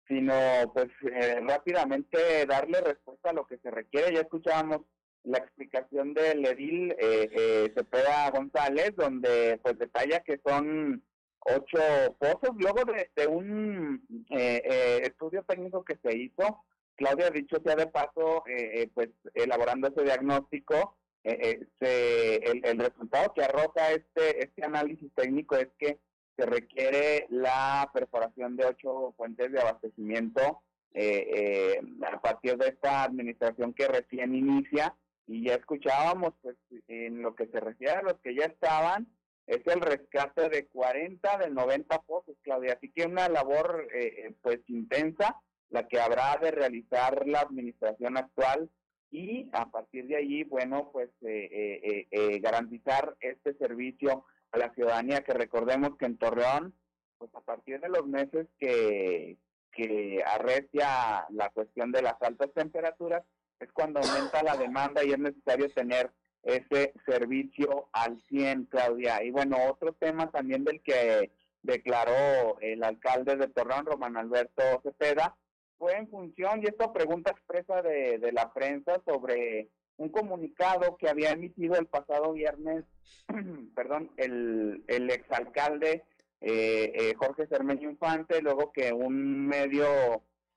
[0.06, 0.34] sino
[0.74, 4.14] pues eh, rápidamente darle respuesta a lo que se requiere.
[4.14, 4.82] Ya escuchábamos
[5.22, 11.02] la explicación del edil eh, eh, Cepeda González, donde pues detalla que son
[11.40, 11.78] ocho
[12.18, 12.54] pozos.
[12.58, 16.64] Luego de, un eh, eh, estudio técnico que se hizo,
[16.96, 22.78] Claudia, dicho sea de paso, eh, eh, pues elaborando ese diagnóstico, eh, eh, se- el,
[22.78, 25.98] resultado que arroja este, este análisis técnico es que
[26.36, 30.62] se requiere la perforación de ocho fuentes de abastecimiento
[30.92, 34.94] eh, eh, a partir de esta administración que recién inicia.
[35.26, 36.56] Y ya escuchábamos pues
[36.88, 39.08] en lo que se refiere a los que ya estaban
[39.46, 44.60] es el rescate de 40 de 90 pozos, Claudia, así que una labor eh, pues
[44.68, 48.70] intensa la que habrá de realizar la administración actual
[49.14, 54.58] y a partir de allí, bueno, pues eh, eh, eh, eh, garantizar este servicio a
[54.58, 56.74] la ciudadanía, que recordemos que en Torreón,
[57.18, 59.38] pues a partir de los meses que,
[59.70, 63.22] que arrecia la cuestión de las altas temperaturas,
[63.60, 66.10] es cuando aumenta la demanda y es necesario tener
[66.42, 69.22] ese servicio al 100, Claudia.
[69.22, 71.30] Y bueno, otro tema también del que
[71.62, 75.36] declaró el alcalde de Torreón, Román Alberto Cepeda,
[75.78, 81.30] fue en función, y esta pregunta expresa de, la prensa sobre un comunicado que había
[81.30, 82.84] emitido el pasado viernes,
[83.74, 86.04] perdón, el, el exalcalde
[86.40, 89.86] eh, eh, Jorge Cermeño Infante, luego que un medio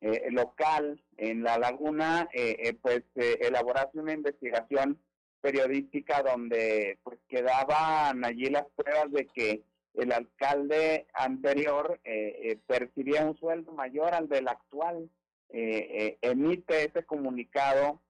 [0.02, 5.00] eh, local en La Laguna, eh, eh, pues eh, elaborase una investigación
[5.42, 9.64] periodística donde pues quedaban allí las pruebas de que
[9.98, 15.10] el alcalde anterior eh, eh, percibía un sueldo mayor al del actual.
[15.50, 18.02] Eh, eh, emite ese comunicado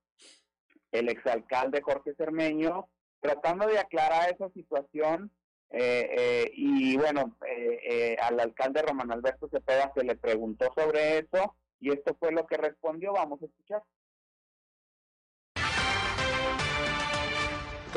[0.91, 2.87] el exalcalde Jorge Cermeño,
[3.19, 5.31] tratando de aclarar esa situación.
[5.69, 11.91] eh, y bueno, eh, al alcalde Román Alberto Cepeda se le preguntó sobre eso y
[11.91, 13.13] esto fue lo que respondió.
[13.13, 13.83] Vamos a escuchar.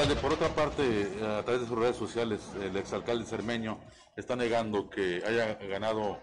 [0.00, 3.78] Alcalde, por otra parte, eh, a través de sus redes sociales, el exalcalde Cermeño
[4.16, 6.18] está negando que haya ganado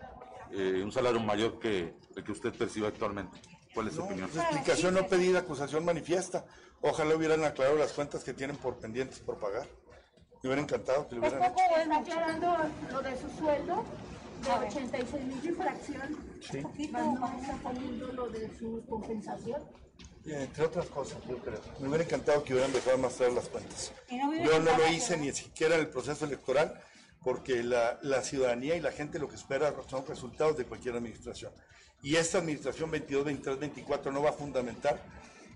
[0.51, 3.39] eh, un salario mayor que el que usted percibe actualmente.
[3.75, 4.31] ¿Cuál es su opinión?
[4.33, 6.43] Pues, explicación no pedida, acusación manifiesta.
[6.81, 9.67] Ojalá hubieran aclarado las cuentas que tienen por pendientes por pagar.
[10.41, 11.73] Me hubiera encantado que lo Es hubieran poco hecho.
[11.75, 12.57] bueno, aclarando
[12.91, 13.83] lo de su sueldo.
[14.43, 16.61] de 86 mil infracción, Sí.
[16.61, 19.61] poquito cómo está poniendo lo de su compensación.
[20.27, 21.61] Entre otras cosas, yo creo.
[21.79, 23.93] Me hubiera encantado que hubieran dejado más claras las cuentas.
[24.11, 26.81] No Yo no lo hice ni siquiera en el proceso electoral
[27.23, 31.51] porque la, la ciudadanía y la gente lo que espera son resultados de cualquier administración.
[32.03, 35.01] Y esta administración 22, 23, 24 no va a fundamentar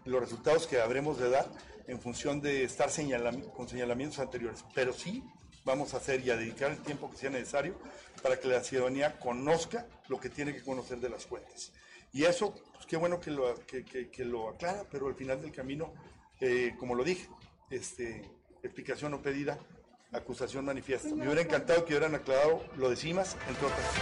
[0.06, 1.48] los resultados que habremos de dar
[1.88, 4.64] en función de estar señalam- con señalamientos anteriores.
[4.74, 5.24] Pero sí
[5.66, 7.78] vamos a hacer y a dedicar el tiempo que sea necesario
[8.24, 11.72] para que la ciudadanía conozca lo que tiene que conocer de las cuentas.
[12.14, 15.40] Y eso, pues qué bueno que lo, que, que- que lo aclara, pero al final
[15.40, 15.94] del camino,
[16.40, 17.30] eh, como lo dije,
[17.70, 18.28] este,
[18.64, 19.60] explicación no pedida,
[20.12, 21.14] acusación manifiesta.
[21.14, 24.02] Me hubiera encantado que hubieran aclarado lo de CIMAS, entre otras cosas.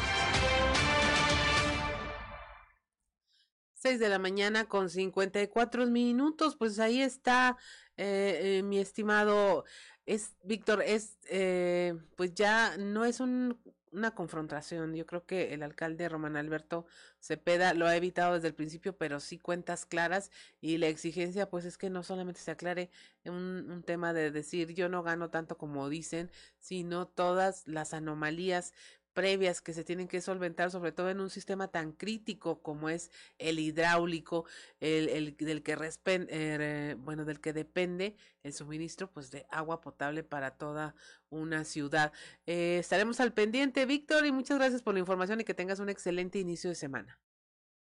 [3.73, 7.57] 6 de la mañana con 54 minutos, pues ahí está
[7.97, 9.65] eh, eh, mi estimado,
[10.05, 13.59] es Víctor, es eh, pues ya no es un-
[13.91, 16.85] una confrontación, yo creo que el alcalde Román Alberto
[17.19, 20.31] Cepeda lo ha evitado desde el principio, pero sí cuentas claras
[20.61, 22.89] y la exigencia pues es que no solamente se aclare
[23.25, 28.73] un, un tema de decir yo no gano tanto como dicen, sino todas las anomalías
[29.13, 33.11] previas que se tienen que solventar, sobre todo en un sistema tan crítico como es
[33.37, 34.45] el hidráulico,
[34.79, 39.81] el, el del que respen- eh, bueno, del que depende el suministro pues de agua
[39.81, 40.95] potable para toda
[41.29, 42.13] una ciudad.
[42.45, 45.89] Eh, estaremos al pendiente, Víctor, y muchas gracias por la información y que tengas un
[45.89, 47.19] excelente inicio de semana.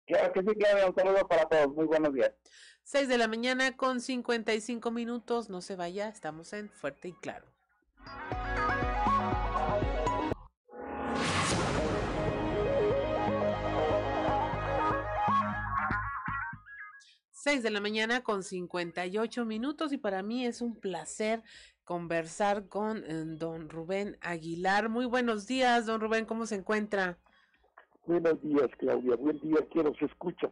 [0.06, 1.68] Claro que sí, Claudia, un saludo para todos.
[1.74, 2.32] Muy buenos días.
[2.84, 7.46] 6 de la mañana con 55 minutos, no se vaya, estamos en Fuerte y Claro.
[17.40, 21.44] Seis de la mañana con 58 minutos y para mí es un placer
[21.84, 24.88] conversar con eh, don Rubén Aguilar.
[24.88, 27.16] Muy buenos días, don Rubén, ¿cómo se encuentra?
[28.06, 29.14] Buenos días, Claudia.
[29.14, 30.50] Buen día, ¿quién nos escucha?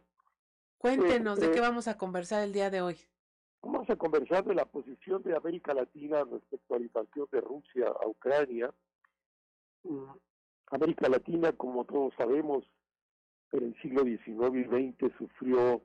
[0.77, 2.95] Cuéntenos de eh, qué vamos a conversar el día de hoy.
[3.61, 7.87] Vamos a conversar de la posición de América Latina respecto a la invasión de Rusia
[8.01, 8.73] a Ucrania.
[9.83, 10.05] Mm,
[10.67, 12.63] América Latina, como todos sabemos,
[13.51, 15.81] en el siglo XIX y XX sufrió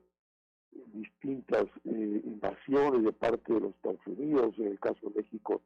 [0.93, 4.55] distintas eh, invasiones de parte de los Estados Unidos.
[4.57, 5.61] En el caso de México,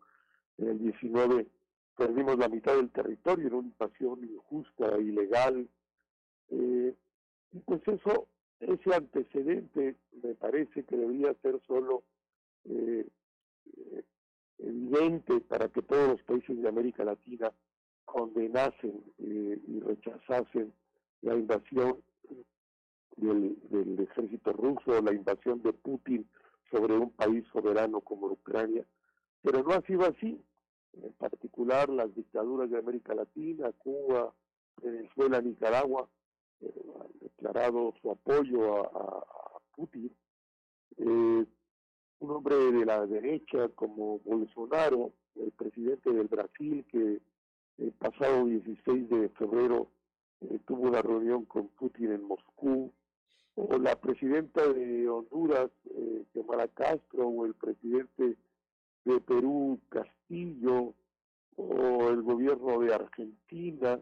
[0.57, 1.47] en el XIX
[1.95, 5.67] perdimos la mitad del territorio en una invasión injusta, ilegal.
[6.49, 6.93] Eh,
[7.51, 8.27] y pues eso,
[8.59, 12.03] ese antecedente me parece que debería ser solo
[12.65, 13.07] eh,
[14.59, 17.51] evidente para que todos los países de América Latina
[18.05, 20.73] condenasen eh, y rechazasen
[21.21, 21.97] la invasión
[23.17, 26.27] del, del ejército ruso, la invasión de Putin
[26.71, 28.85] sobre un país soberano como Ucrania.
[29.41, 30.41] Pero no ha sido así.
[31.01, 34.33] En particular, las dictaduras de América Latina, Cuba,
[34.81, 36.09] Venezuela, Nicaragua,
[36.61, 39.23] eh, han declarado su apoyo a,
[39.75, 40.11] Putin.
[40.97, 41.45] Eh,
[42.19, 47.21] un hombre de la derecha como Bolsonaro, el presidente del Brasil, que
[47.77, 49.91] el pasado 16 de febrero
[50.41, 52.91] eh, tuvo una reunión con Putin en Moscú,
[53.57, 56.23] o la presidenta de Honduras, eh,
[56.75, 58.37] Castro, o el presidente
[59.03, 60.93] de Perú, Castillo,
[61.55, 63.99] o el gobierno de Argentina,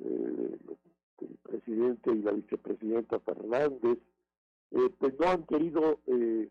[0.00, 0.58] eh,
[1.20, 3.98] el presidente y la vicepresidenta Fernández,
[4.72, 6.48] eh, pues no han querido eh,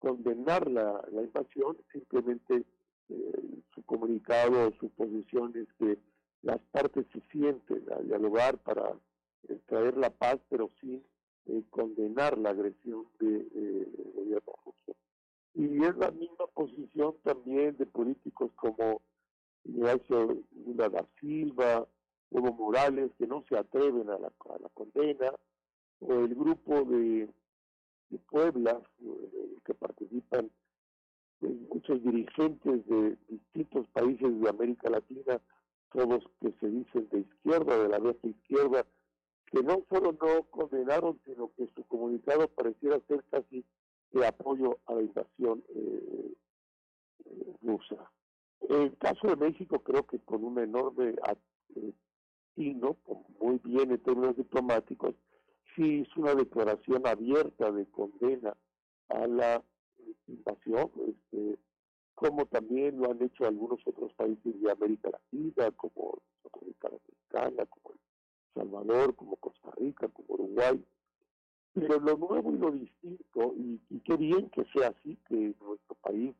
[0.00, 2.64] condenar la, la invasión, simplemente
[3.08, 5.98] eh, su comunicado, su posición es que
[6.42, 8.96] las partes se sienten a dialogar para
[9.48, 11.02] eh, traer la paz, pero sin
[11.46, 14.96] eh, condenar la agresión de, eh, gobierno ruso.
[15.54, 19.00] Y es la misma posición también de políticos como
[19.64, 21.86] Ignacio Lula da Silva,
[22.30, 25.32] Evo Morales, que no se atreven a la, a la condena,
[26.00, 27.28] o el grupo de,
[28.10, 30.50] de Puebla, eh, que participan
[31.40, 35.40] muchos dirigentes de distintos países de América Latina,
[35.92, 38.86] todos que se dicen de izquierda, de la vieja izquierda,
[39.46, 43.64] que no solo no condenaron, sino que su comunicado pareciera ser casi
[44.12, 46.34] de apoyo a la invasión eh,
[47.24, 48.10] eh, rusa.
[48.68, 51.14] En el caso de México, creo que con un enorme
[51.76, 51.92] eh,
[52.54, 52.96] signo,
[53.40, 55.14] muy bien en términos diplomáticos,
[55.74, 58.56] sí hizo una declaración abierta de condena
[59.08, 59.62] a la
[60.26, 61.58] invasión, este,
[62.14, 67.92] como también lo han hecho algunos otros países de América Latina, como República Dominicana, como
[67.92, 68.00] El
[68.56, 70.82] Salvador, como Costa Rica, como Uruguay.
[71.74, 76.34] Pero lo nuevo y lo distinto, y, qué bien que sea así, que nuestro país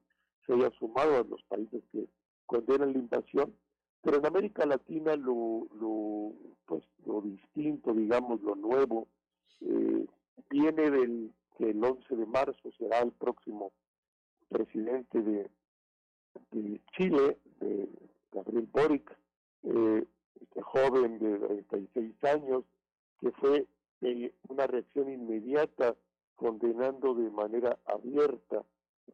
[0.47, 2.09] se haya sumado a los países que
[2.47, 3.55] condenan la invasión,
[4.03, 6.33] Pero en América Latina lo, lo,
[6.67, 9.09] pues, lo distinto, digamos, lo nuevo,
[9.61, 10.07] eh,
[10.49, 13.73] viene del que el 11 de marzo será el próximo
[14.49, 15.51] presidente de,
[16.53, 17.89] de Chile, de
[18.33, 19.19] Gabriel Boric,
[19.65, 20.07] eh,
[20.41, 22.65] este joven de 36 años,
[23.21, 23.67] que fue
[24.03, 25.97] eh, una reacción inmediata
[26.35, 28.65] condenando de manera abierta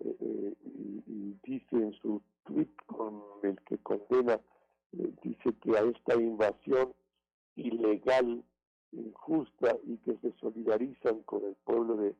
[0.00, 4.40] eh, eh, y, dice en su tweet con el que condena,
[4.92, 6.92] dice que a esta invasión
[7.56, 8.44] ilegal,
[8.92, 12.14] injusta y que se solidarizan con el pueblo de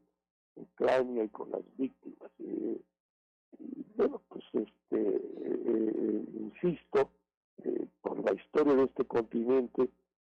[0.56, 2.30] Ucrania y con las víctimas.
[2.38, 2.80] Y
[3.96, 5.22] bueno, pues este,
[6.34, 7.10] insisto,
[7.64, 9.88] eh, por la historia de este continente,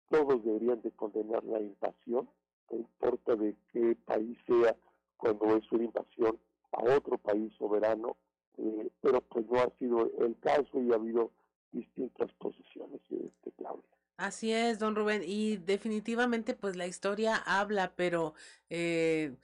[0.09, 2.29] todos deberían de condenar la invasión,
[2.71, 4.75] no importa de qué país sea,
[5.17, 6.37] cuando es una invasión
[6.71, 8.17] a otro país soberano,
[8.57, 11.31] eh, pero pues no ha sido el caso y ha habido
[11.71, 13.83] distintas posiciones, este, Claudia.
[14.17, 18.35] Así es, don Rubén, y definitivamente pues la historia habla, pero
[18.69, 19.35] eh,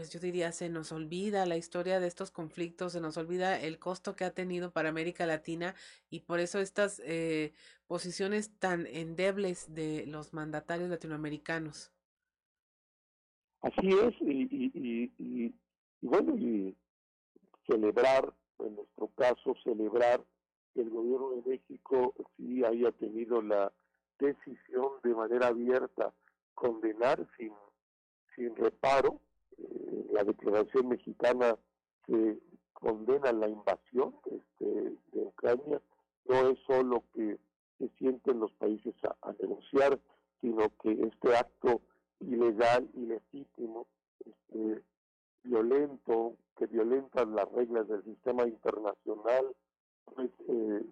[0.00, 3.78] pues yo diría se nos olvida la historia de estos conflictos, se nos olvida el
[3.78, 5.74] costo que ha tenido para América Latina
[6.08, 7.52] y por eso estas eh,
[7.86, 11.92] posiciones tan endebles de los mandatarios latinoamericanos.
[13.60, 15.54] Así es, y, y,
[16.00, 16.74] bueno, y
[17.66, 20.24] celebrar, en nuestro caso, celebrar
[20.72, 23.70] que el gobierno de México sí haya tenido la
[24.18, 26.14] decisión de manera abierta
[26.54, 27.52] condenar sin,
[28.34, 29.20] sin reparo
[30.12, 31.56] la declaración mexicana
[32.06, 32.38] que
[32.72, 35.80] condena la invasión este, de Ucrania
[36.26, 37.38] no es solo que
[37.78, 39.98] se sienten los países a, a negociar,
[40.40, 41.80] sino que este acto
[42.20, 43.86] ilegal, ilegítimo,
[44.24, 44.82] este,
[45.42, 49.54] violento, que violenta las reglas del sistema internacional,
[50.04, 50.84] pues eh,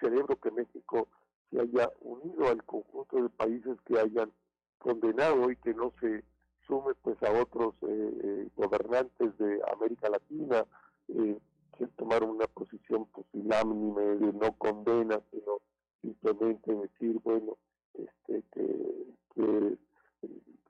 [0.00, 1.08] celebro que México
[1.50, 4.32] se haya unido al conjunto de países que hayan
[4.78, 6.24] condenado y que no se
[6.66, 10.64] sume pues a otros eh, eh, gobernantes de América Latina
[11.08, 11.38] eh,
[11.76, 15.60] que tomaron una posición pusilánime de no condena, sino
[16.00, 17.56] simplemente decir, bueno,
[17.94, 19.76] este, que,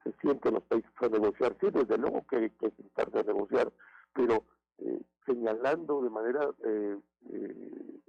[0.02, 1.56] se sienten los países a negociar.
[1.60, 3.72] Sí, desde luego que hay que sentarse a negociar,
[4.12, 4.44] pero
[4.78, 6.98] eh, señalando de manera eh,
[7.30, 8.00] eh,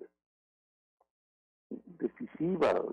[1.70, 2.84] decisiva,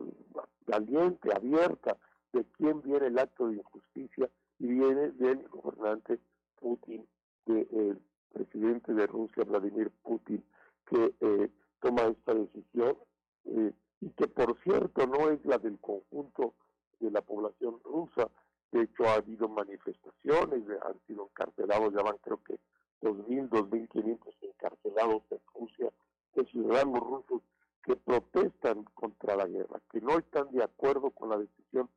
[0.67, 1.97] valiente, abierta,
[2.33, 4.29] de quién viene el acto de injusticia
[4.59, 6.19] y viene del gobernante
[6.61, 7.07] Putin,
[7.47, 8.01] del
[8.33, 10.45] presidente de Rusia, Vladimir Putin,
[10.87, 11.51] que eh,
[11.81, 12.97] toma esta decisión
[13.45, 16.55] eh, y que por cierto no es la del conjunto
[17.01, 18.31] de la población rusa,
[18.73, 22.59] de hecho ha habido manifestaciones, han sido encarcelados, ya van creo que
[23.03, 25.93] 2.000, 2.500 encarcelados en Rusia,
[26.35, 27.43] de ciudadanos rusos
[27.83, 31.89] que protestan contra la guerra, que no están de acuerdo con la decisión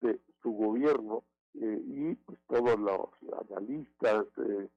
[0.00, 1.22] de su gobierno
[1.60, 3.08] eh, y pues todos los
[3.50, 4.68] analistas eh,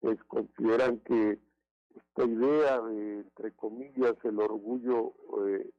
[0.00, 1.38] pues consideran que
[1.94, 5.14] esta idea de entre comillas el orgullo
[5.46, 5.70] eh,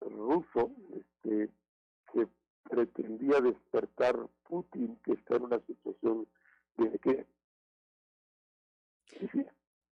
[0.00, 1.50] ruso este,
[2.12, 2.28] que
[2.62, 6.28] pretendía despertar Putin que está en una situación
[6.76, 7.26] de que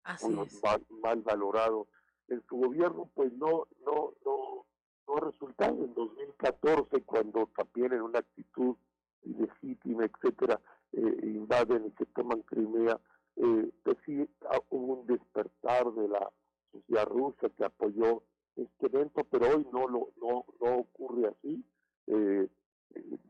[0.04, 0.62] Así es.
[0.62, 1.86] mal, mal valorado
[2.28, 4.64] en su gobierno pues no no no
[5.06, 8.76] no ha resultado en 2014 cuando también en una actitud
[9.24, 10.60] ilegítima etcétera
[10.92, 12.98] eh, invaden y se toman Crimea
[13.36, 16.30] eh, pues sí ah, hubo un despertar de la
[16.72, 18.22] sociedad rusa que apoyó
[18.56, 21.64] este evento pero hoy no lo no no ocurre así
[22.06, 22.48] eh,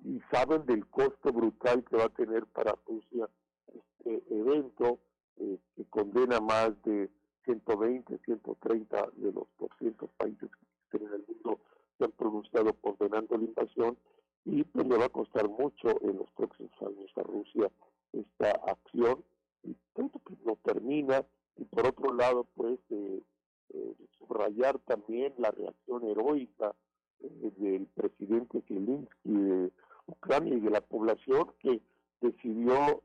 [0.04, 3.28] y saben del costo brutal que va a tener para Rusia
[3.66, 4.98] este evento
[5.36, 7.10] eh, que condena más de
[7.44, 11.60] 120, 130 de los 200 países que existen en el mundo
[11.96, 13.96] se han pronunciado condenando la invasión
[14.50, 17.70] y pues le va a costar mucho en los próximos años a Rusia
[18.12, 19.22] esta acción
[19.62, 21.24] y tanto que no termina
[21.56, 23.22] y por otro lado pues eh,
[23.74, 26.74] eh, subrayar también la reacción heroica
[27.20, 29.70] eh, del presidente Zelensky de
[30.06, 31.80] Ucrania y de la población que
[32.20, 33.02] decidió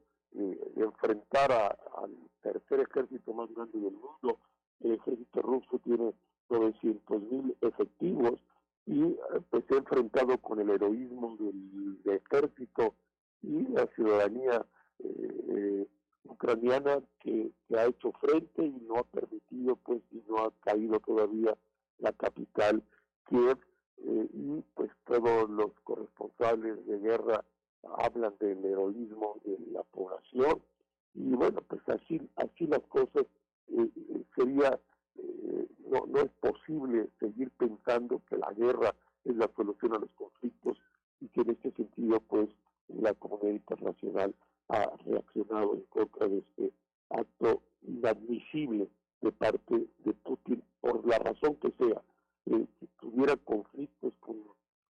[0.77, 4.39] enfrentar al tercer ejército más grande del mundo.
[4.79, 6.11] El ejército ruso tiene
[6.49, 8.39] 900 mil efectivos
[8.85, 9.17] y eh,
[9.49, 12.95] pues se ha enfrentado con el heroísmo del, ejército
[13.41, 14.65] y la ciudadanía
[14.99, 15.87] eh, eh,
[16.25, 20.99] ucraniana que, que ha hecho frente y no ha permitido pues y no ha caído
[20.99, 21.55] todavía
[21.99, 22.83] la capital
[23.25, 23.57] Kiev
[24.05, 27.43] eh, y pues todos los corresponsables de guerra
[27.97, 30.61] hablan del heroísmo de la población.
[31.13, 33.25] Y bueno pues así así las cosas
[33.69, 34.79] eh, eh, sería
[35.15, 37.51] eh, no, no es posible seguir
[37.93, 40.77] pensando que la guerra es la solución a los conflictos
[41.21, 42.49] y que en este sentido, pues,
[42.87, 44.35] la comunidad internacional
[44.69, 46.73] ha reaccionado en contra de este
[47.09, 48.89] acto inadmisible
[49.21, 52.01] de parte de Putin por la razón que sea.
[52.45, 54.37] Eh, si tuviera conflictos con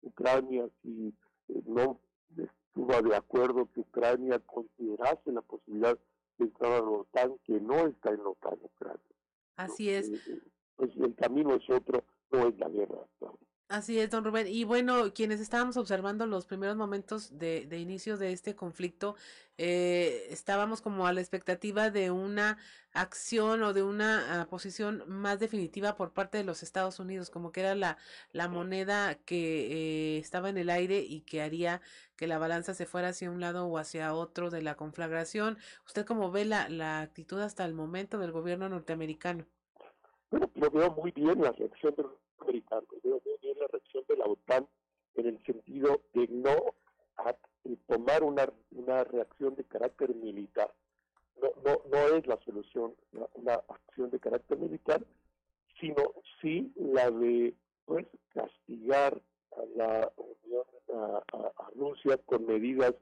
[0.03, 1.13] Ucrania, si
[1.47, 1.99] eh, no
[2.37, 5.97] estuvo de acuerdo que Ucrania considerase la posibilidad
[6.37, 9.01] de entrar a la OTAN, que no está en la OTAN Ucrania.
[9.55, 10.09] Así es.
[10.09, 10.41] Eh,
[10.79, 13.05] pues el camino es otro, no es la guerra.
[13.79, 14.45] Así es, don Rubén.
[14.45, 19.15] Y bueno, quienes estábamos observando los primeros momentos de, de inicio de este conflicto,
[19.57, 22.57] eh, estábamos como a la expectativa de una
[22.91, 27.53] acción o de una ah, posición más definitiva por parte de los Estados Unidos, como
[27.53, 27.97] que era la,
[28.49, 31.79] moneda que eh, estaba en el aire y que haría
[32.17, 35.57] que la balanza se fuera hacia un lado o hacia otro de la conflagración.
[35.85, 39.45] ¿Usted cómo ve la, actitud hasta el momento del gobierno norteamericano?
[40.31, 42.07] Bueno, yo veo muy bien la reacción del
[42.39, 43.21] americano, veo
[43.71, 44.67] reacción de la OTAN
[45.15, 46.73] en el sentido de no
[47.65, 50.73] eh, tomar una, una reacción de carácter militar.
[51.41, 52.95] No, no, no es la solución
[53.33, 55.05] una, acción de carácter militar,
[55.79, 57.53] sino sí la de
[57.85, 62.93] pues castigar a la Unión, a, a, Rusia con medidas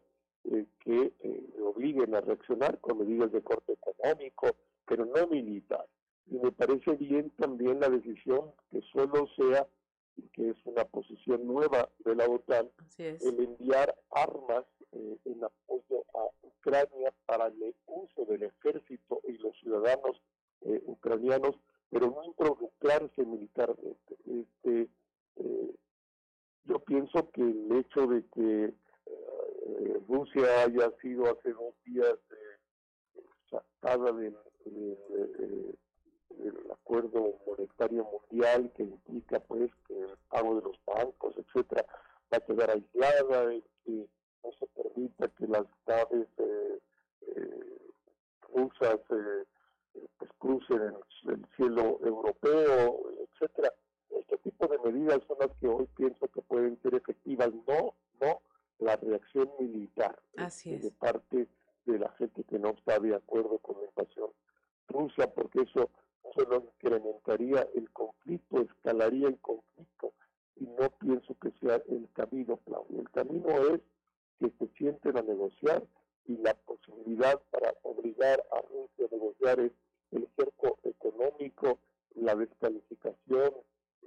[0.45, 4.55] eh, que eh, obliguen a reaccionar, con medidas de corte económico,
[4.85, 5.85] pero no militar
[6.29, 9.65] y me parece bien también la decisión que solo sea,
[10.37, 12.69] que es una posición nueva de la OTAN,
[12.99, 19.57] el enviar armas eh, en apoyo a Ucrania para el uso del ejército y los
[19.59, 20.21] ciudadanos
[20.61, 21.55] eh, ucranianos,
[21.89, 24.15] pero no involucrarse militarmente.
[24.25, 24.89] Este,
[25.37, 25.75] eh,
[26.65, 32.15] yo pienso que el hecho de que eh, Rusia haya sido hace dos días
[33.49, 35.77] sacada del de,
[36.43, 41.85] el acuerdo monetario mundial que implica pues que el pago de los bancos, etcétera,
[42.31, 44.07] va a quedar aislada y que
[44.43, 46.79] no se permita que las naves eh,
[47.35, 47.77] eh,
[48.53, 49.45] rusas eh,
[50.17, 53.73] pues crucen el, el, cielo europeo, etcétera.
[54.09, 58.41] Este tipo de medidas son las que hoy pienso que pueden ser efectivas, no, no
[58.79, 60.83] la reacción militar Así es.
[60.83, 61.47] de parte
[61.85, 64.29] de la gente que no está de acuerdo con la invasión
[64.87, 65.89] rusa, porque eso
[66.33, 70.13] solo incrementaría el conflicto, escalaría el conflicto
[70.59, 73.01] y no pienso que sea el camino, Claudio.
[73.01, 73.81] El camino es
[74.39, 75.83] que se sienten a negociar
[76.25, 79.71] y la posibilidad para obligar a Rusia a negociar es
[80.11, 81.79] el cerco económico,
[82.15, 83.53] la descalificación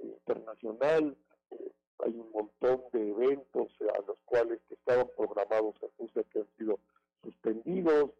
[0.01, 1.15] internacional.
[1.51, 6.39] Eh, hay un montón de eventos a los cuales que estaban programados en Rusia que
[6.39, 6.79] han sido
[7.23, 8.11] suspendidos,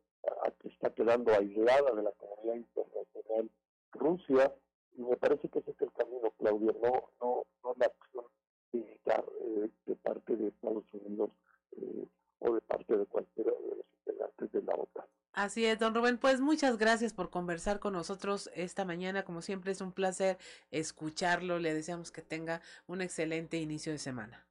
[0.45, 3.49] a, que está quedando aislada de la comunidad internacional
[3.93, 4.53] Rusia,
[4.97, 8.25] y me parece que ese es el camino, Claudia, no, no, no la acción
[8.71, 11.29] militar eh, de parte de Estados Unidos
[11.77, 12.07] eh,
[12.39, 15.05] o de parte de cualquiera de los integrantes de la OTAN.
[15.33, 16.17] Así es, don Rubén.
[16.17, 19.23] Pues muchas gracias por conversar con nosotros esta mañana.
[19.23, 20.37] Como siempre es un placer
[20.71, 21.57] escucharlo.
[21.57, 24.45] Le deseamos que tenga un excelente inicio de semana.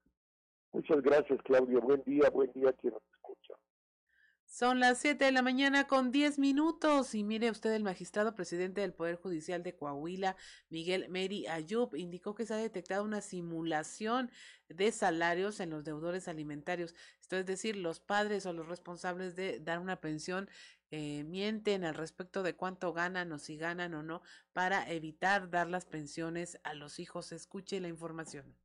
[0.72, 1.80] Muchas gracias, Claudia.
[1.80, 2.96] Buen día, buen día a escucha.
[4.50, 8.80] Son las 7 de la mañana con 10 minutos y mire usted el magistrado presidente
[8.80, 10.36] del Poder Judicial de Coahuila,
[10.70, 14.28] Miguel Meri Ayub, indicó que se ha detectado una simulación
[14.68, 16.96] de salarios en los deudores alimentarios.
[17.20, 20.50] Esto es decir, los padres o los responsables de dar una pensión
[20.90, 24.20] eh, mienten al respecto de cuánto ganan o si ganan o no
[24.52, 27.30] para evitar dar las pensiones a los hijos.
[27.30, 28.56] Escuche la información.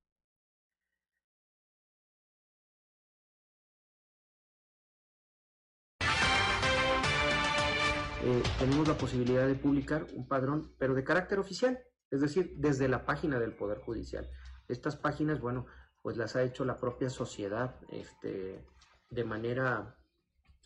[8.27, 12.87] Eh, tenemos la posibilidad de publicar un padrón, pero de carácter oficial, es decir, desde
[12.87, 14.27] la página del Poder Judicial.
[14.67, 15.67] Estas páginas, bueno,
[16.01, 18.65] pues las ha hecho la propia sociedad este,
[19.11, 19.95] de manera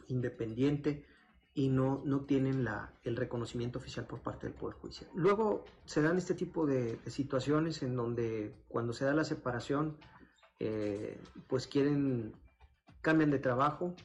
[0.07, 1.05] independiente
[1.53, 5.09] y no, no tienen la, el reconocimiento oficial por parte del Poder Judicial.
[5.13, 9.97] Luego se dan este tipo de, situaciones en donde cuando se da la separación,
[10.59, 12.31] eh, pues quieren,
[13.01, 13.95] cambian de trabajo,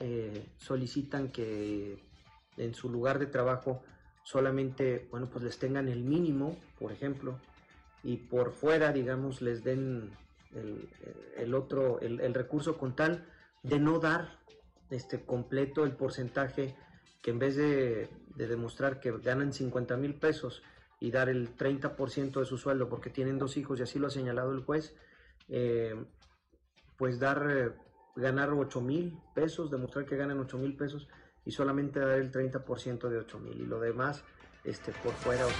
[0.00, 2.12] eh, solicitan que
[2.56, 3.82] en su lugar de trabajo
[4.22, 7.38] solamente, bueno, pues les tengan el mínimo, por ejemplo,
[8.02, 10.10] y por fuera, digamos, les den
[10.54, 10.88] el,
[11.36, 13.26] el otro, el, recurso con tal
[13.62, 14.38] de no dar
[14.90, 16.76] este completo el porcentaje
[17.22, 20.62] que en vez de, de demostrar que ganan 50 mil pesos
[21.00, 24.10] y dar el 30% de su sueldo porque tienen dos hijos y así lo ha
[24.10, 24.94] señalado el juez,
[25.48, 25.94] eh,
[26.96, 27.72] pues dar, eh,
[28.16, 31.08] ganar 8 mil pesos, demostrar que ganan 8 mil pesos
[31.44, 34.24] y solamente dar el 30% de 8 mil y lo demás
[34.64, 35.50] este, por fuera o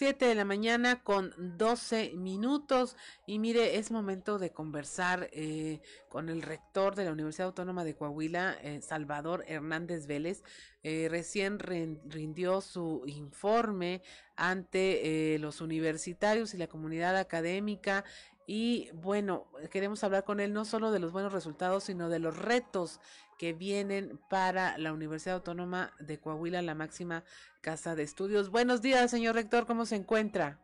[0.00, 6.30] Siete de la mañana con 12 minutos y mire, es momento de conversar eh, con
[6.30, 10.42] el rector de la Universidad Autónoma de Coahuila, eh, Salvador Hernández Vélez.
[10.82, 14.00] Eh, recién rindió su informe
[14.36, 18.06] ante los universitarios y la comunidad académica
[18.52, 22.36] y bueno, queremos hablar con él no solo de los buenos resultados, sino de los
[22.36, 22.98] retos
[23.38, 27.22] que vienen para la Universidad Autónoma de Coahuila, la máxima
[27.60, 28.50] casa de estudios.
[28.50, 30.58] Buenos días, señor rector, ¿cómo se encuentra?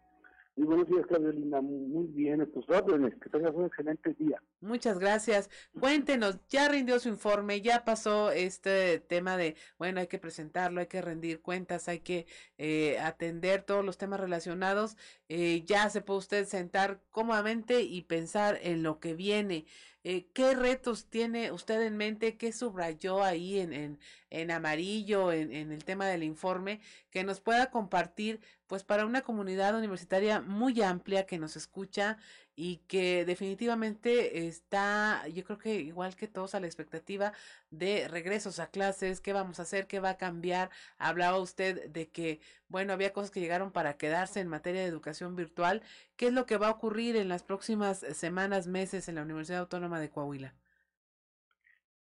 [0.57, 1.61] Muy buenos días, Carolina.
[1.61, 3.15] Muy bien, a tus órdenes.
[3.21, 4.43] Que tengas un excelente día.
[4.61, 5.51] Muchas gracias.
[5.79, 10.87] Cuéntenos, ya rindió su informe, ya pasó este tema de, bueno, hay que presentarlo, hay
[10.87, 12.27] que rendir cuentas, hay que
[12.57, 14.97] eh, atender todos los temas relacionados.
[15.29, 19.67] Eh, ya se puede usted sentar cómodamente y pensar en lo que viene.
[20.09, 22.37] Eh, ¿Qué retos tiene usted en mente?
[22.37, 23.99] ¿Qué subrayó ahí en, en,
[24.31, 26.81] en amarillo, en, en, el tema del informe,
[27.11, 32.19] que nos pueda compartir, pues para una comunidad universitaria muy amplia que nos escucha
[32.57, 37.35] y que definitivamente está, yo creo que igual que todos a la expectativa
[37.71, 40.71] de regresos a clases, qué vamos a hacer, qué va a cambiar.
[40.97, 45.37] Hablaba usted de que, bueno, había cosas que llegaron para quedarse en materia de educación
[45.37, 45.83] virtual.
[46.17, 49.61] ¿Qué es lo que va a ocurrir en las próximas semanas, meses en la Universidad
[49.61, 50.55] Autónoma de Coahuila?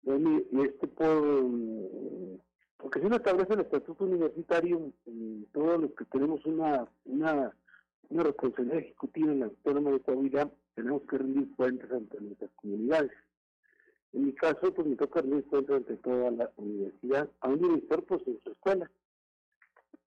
[0.03, 1.43] Bueno, y este por,
[2.77, 4.93] porque si uno establece el estatuto universitario,
[5.51, 7.53] todos los que tenemos una, una
[8.09, 13.11] una responsabilidad ejecutiva en la Autónoma de Coahuila, tenemos que rendir cuentas ante nuestras comunidades.
[14.13, 18.03] En mi caso, pues me toca rendir cuentas ante toda la universidad, a un director
[18.05, 18.89] pues en su escuela.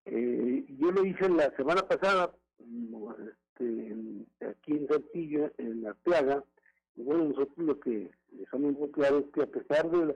[0.07, 3.97] Eh, yo lo hice la semana pasada, este,
[4.47, 6.43] aquí en Saltillo, en La Plaga,
[6.97, 8.11] y bueno, nosotros lo que
[8.51, 10.15] somos muy claros es que a pesar de la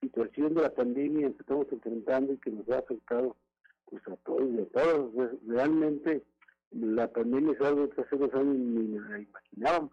[0.00, 3.36] situación de la pandemia que estamos enfrentando y que nos ha afectado
[3.86, 5.12] pues a todos y a todos,
[5.46, 6.22] realmente
[6.80, 9.90] la pandemia es algo que hace dos años ni la imaginábamos.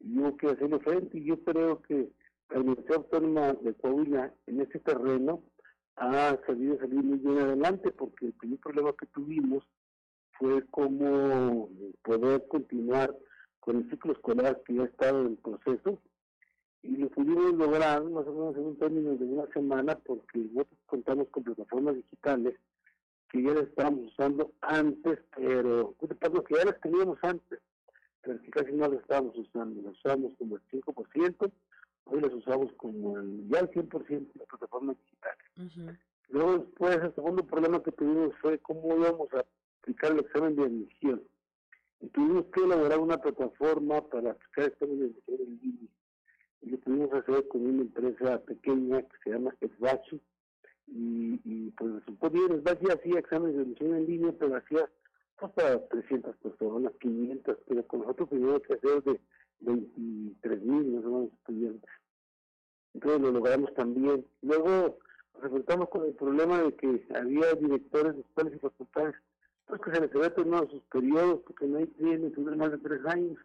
[0.00, 2.10] Y hubo que hacerle frente y yo creo que
[2.50, 5.42] la Universidad Autónoma de Coahuila en ese terreno
[5.96, 9.64] ha sabido salir muy bien adelante porque el primer problema que tuvimos
[10.38, 11.70] fue cómo
[12.02, 13.16] poder continuar
[13.60, 15.98] con el ciclo escolar que ya estaba en proceso
[16.82, 20.78] y lo pudimos lograr más o menos en un término de una semana porque nosotros
[20.86, 22.54] contamos con plataformas digitales
[23.30, 27.60] que ya las estábamos usando antes, pero perdón, que ya las teníamos antes,
[28.22, 31.52] pero que casi no las estábamos usando, las usamos como el 5%,
[32.04, 35.98] hoy las usamos como el, ya el 100% de la plataforma digital.
[36.28, 39.44] Luego después, el segundo problema que tuvimos fue cómo íbamos a
[39.80, 41.22] aplicar el examen de admisión.
[42.00, 45.90] Y tuvimos que elaborar una plataforma para aplicar el examen de admisión en línea.
[46.62, 50.20] Y lo pudimos hacer con una empresa pequeña que se llama Esbachi,
[50.86, 54.88] y, y pues resultó bien, Esbachi hacía exámenes de admisión en línea, pero hacía
[55.38, 59.20] pues para 300 personas, 500, pero con nosotros teníamos que hacer de
[59.60, 61.90] 23 mil más o menos estudiantes.
[62.94, 64.26] Entonces lo logramos también.
[64.42, 64.98] Luego
[65.34, 69.14] nos enfrentamos con el problema de que había directores de escuelas y facultades
[69.66, 73.04] pues que se les había terminado sus periodos porque no hay tienen más de tres
[73.06, 73.38] años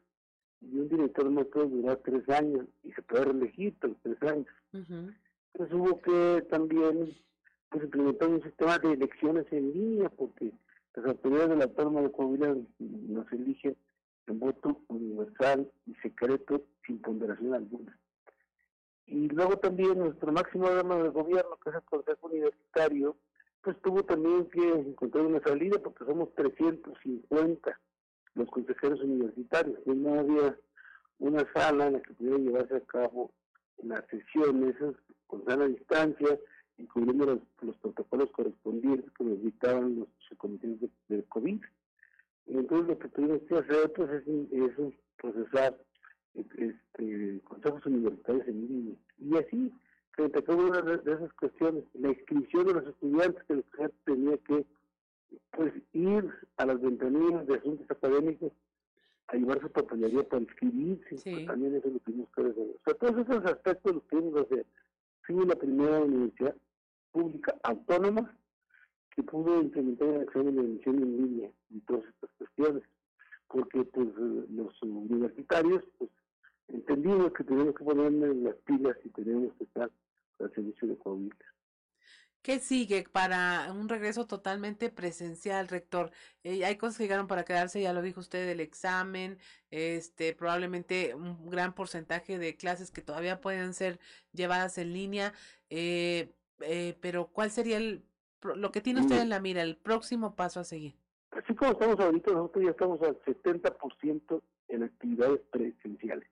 [0.62, 4.48] y un director no puede durar tres años y se puede reelegir por tres años.
[4.72, 7.18] Entonces hubo que también
[7.72, 10.52] pues implementar un sistema de elecciones en línea porque
[10.94, 13.78] las autoridades de la Autónoma de Coahuila nos eligen
[14.28, 17.98] en voto universal y secreto sin ponderación alguna.
[19.08, 23.16] Y luego también nuestro máximo órgano de gobierno, que es el Consejo Universitario,
[23.62, 27.80] pues tuvo también que encontrar una salida porque somos 350
[28.36, 29.80] los consejeros universitarios.
[29.86, 30.58] Y no había
[31.20, 33.32] una sala en la que pudiera llevarse a cabo
[33.84, 34.76] las sesiones
[35.28, 36.40] con sana distancia,
[36.82, 41.62] incluyendo los, los protocolos correspondientes que nos dictaban los comités de, COVID.
[42.48, 45.78] entonces lo que tuvimos que hacer pues, es, es procesar
[46.34, 48.96] este, consejos universitarios en línea.
[49.20, 49.74] Y así,
[50.12, 53.96] frente a cada una de esas cuestiones, la inscripción de los estudiantes, que el estudiante
[54.06, 54.66] tenía que
[55.52, 58.52] pues, ir a las ventanillas de asuntos académicos
[59.28, 62.58] a llevar su papelería para inscribirse, pues, también eso lo tuvimos que hacer.
[62.58, 64.66] O sea, todos esos aspectos los tuvimos que hacer.
[65.22, 66.56] Fuimos la primera universidad
[67.12, 68.36] pública autónoma
[69.16, 72.84] que pudo implementar el examen de admisión en línea y todas estas cuestiones,
[73.48, 74.08] porque pues
[74.50, 76.10] los universitarios pues
[76.70, 79.92] entendimos que tenemos que ponernos las pilas y tenemos que estar
[80.40, 81.36] al servicio de Coahuila.
[82.42, 86.12] ¿Qué sigue para un regreso totalmente presencial, rector?
[86.44, 89.38] Eh, hay cosas que llegaron para quedarse, ya lo dijo usted, el examen,
[89.70, 94.00] este, probablemente un gran porcentaje de clases que todavía pueden ser
[94.34, 95.34] llevadas en línea,
[95.70, 96.34] eh,
[96.64, 98.04] eh, pero ¿cuál sería el,
[98.56, 100.96] lo que tiene usted en la mira, el próximo paso a seguir?
[101.32, 106.28] así como estamos ahorita, nosotros ya estamos al 70% en actividades presenciales.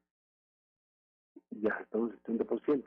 [1.52, 2.84] Ya estamos al 70%.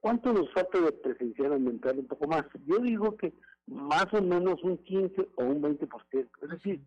[0.00, 2.44] ¿Cuánto nos falta de presencial aumentar un poco más?
[2.66, 3.32] Yo digo que
[3.66, 6.28] más o menos un 15 o un 20%.
[6.42, 6.80] Es decir,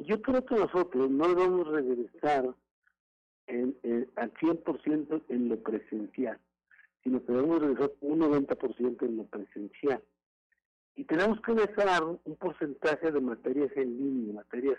[0.00, 2.54] yo creo que nosotros no debemos regresar
[3.46, 6.38] en, en, al 100% en lo presencial,
[7.02, 10.02] sino que debemos regresar un 90% en lo presencial.
[10.96, 14.78] Y tenemos que dejar un porcentaje de materias en línea, materias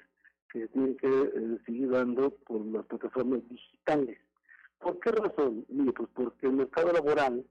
[0.51, 4.19] que se tienen que eh, seguir dando por las plataformas digitales.
[4.79, 5.65] ¿Por qué razón?
[5.69, 7.45] Mire, pues porque el mercado laboral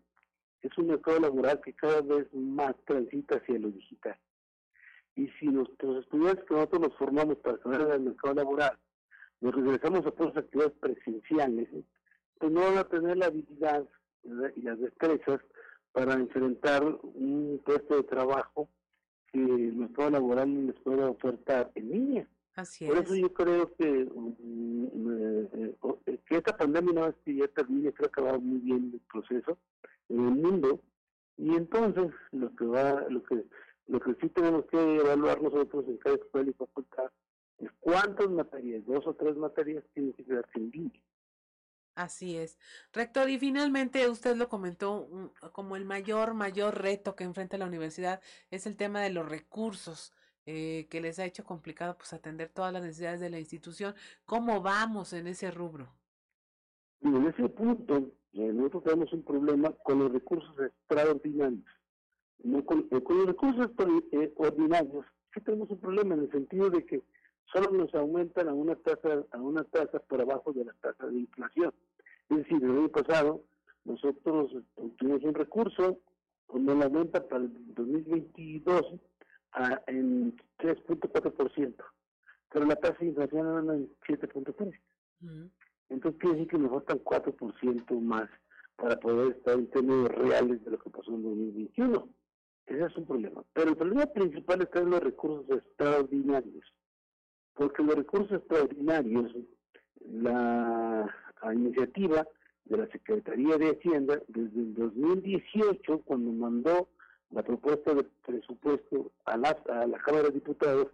[0.63, 4.17] es un mercado laboral que cada vez más transita hacia lo digital.
[5.17, 8.79] Y si nuestros estudiantes que nosotros nos formamos para saber el mercado laboral,
[9.41, 11.69] nos regresamos a todas las actividades presenciales,
[12.39, 13.87] pues no van a tener la habilidad.
[14.25, 15.41] Y las destrezas
[15.93, 18.69] para enfrentar un puesto de trabajo
[19.33, 22.29] que el mercado laboral les pueda ofertar en línea.
[22.55, 23.05] Así Por es.
[23.05, 25.75] eso yo creo que, eh,
[26.07, 29.01] eh, que esta pandemia una vez que ya termine, creo que va muy bien el
[29.13, 29.57] proceso
[30.09, 30.81] en el mundo
[31.37, 33.45] y entonces lo que va, lo que
[33.91, 37.11] lo que sí tenemos que evaluar nosotros en cada escuela y facultad
[37.59, 41.01] es cuántas materias, dos o tres materias tienen que quedarse en línea.
[41.95, 42.59] Así es.
[42.93, 45.09] Rector, y finalmente usted lo comentó
[45.53, 48.21] como el mayor, mayor reto que enfrenta la universidad
[48.51, 50.13] es el tema de los recursos,
[50.47, 53.95] eh, que les ha hecho complicado pues atender todas las necesidades de la institución.
[54.25, 55.93] ¿Cómo vamos en ese rubro?
[57.03, 61.65] En ese punto, eh, nosotros tenemos un problema con los recursos extraordinarios.
[62.43, 63.71] No con, eh, con los recursos
[64.13, 67.03] extraordinarios sí tenemos un problema en el sentido de que
[67.53, 71.19] solo nos aumentan a una tasa a una tasa por abajo de la tasa de
[71.19, 71.73] inflación.
[72.29, 73.43] Es decir, el año pasado
[73.85, 75.99] nosotros obtuvimos un recurso
[76.47, 78.83] cuando lo aumenta para el 2022
[79.53, 81.75] a, en 3.4%,
[82.53, 84.73] pero la tasa de inflación anda en 7.3%.
[85.89, 88.29] Entonces quiere decir que nos faltan 4% más
[88.77, 92.09] para poder estar en términos reales de lo que pasó en 2021.
[92.67, 93.45] Ese es un problema.
[93.53, 96.65] Pero el problema principal está en los recursos extraordinarios.
[97.61, 99.37] Porque los recursos extraordinarios,
[100.11, 101.15] la,
[101.53, 102.27] iniciativa
[102.65, 106.89] de la Secretaría de Hacienda, desde el 2018, cuando mandó
[107.31, 110.87] la propuesta de presupuesto a la, a la Cámara de Diputados,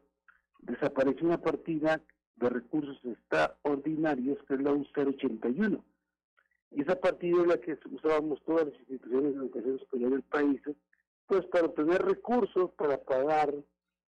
[0.62, 2.00] desapareció una partida
[2.34, 5.80] de recursos extraordinarios, que es la U081.
[6.72, 10.60] Y esa partida es la que usábamos todas las instituciones de educación superior del país,
[11.28, 13.54] pues para obtener recursos para pagar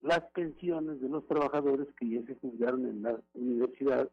[0.02, 4.08] las pensiones de los trabajadores que ya se jubilaron en la universidad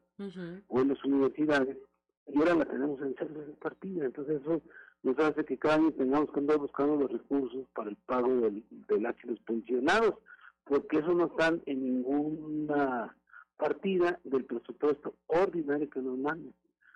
[0.68, 1.78] o en las universidades,
[2.28, 3.26] y ahora la tenemos en esa
[3.60, 4.06] partida.
[4.06, 4.62] Entonces eso
[5.04, 8.64] nos hace que cada año tengamos que andar buscando los recursos para el pago del,
[8.88, 10.16] del H de los pensionados,
[10.64, 13.16] porque eso no están en ninguna
[13.58, 16.54] partida del presupuesto ordinario que nos mandan.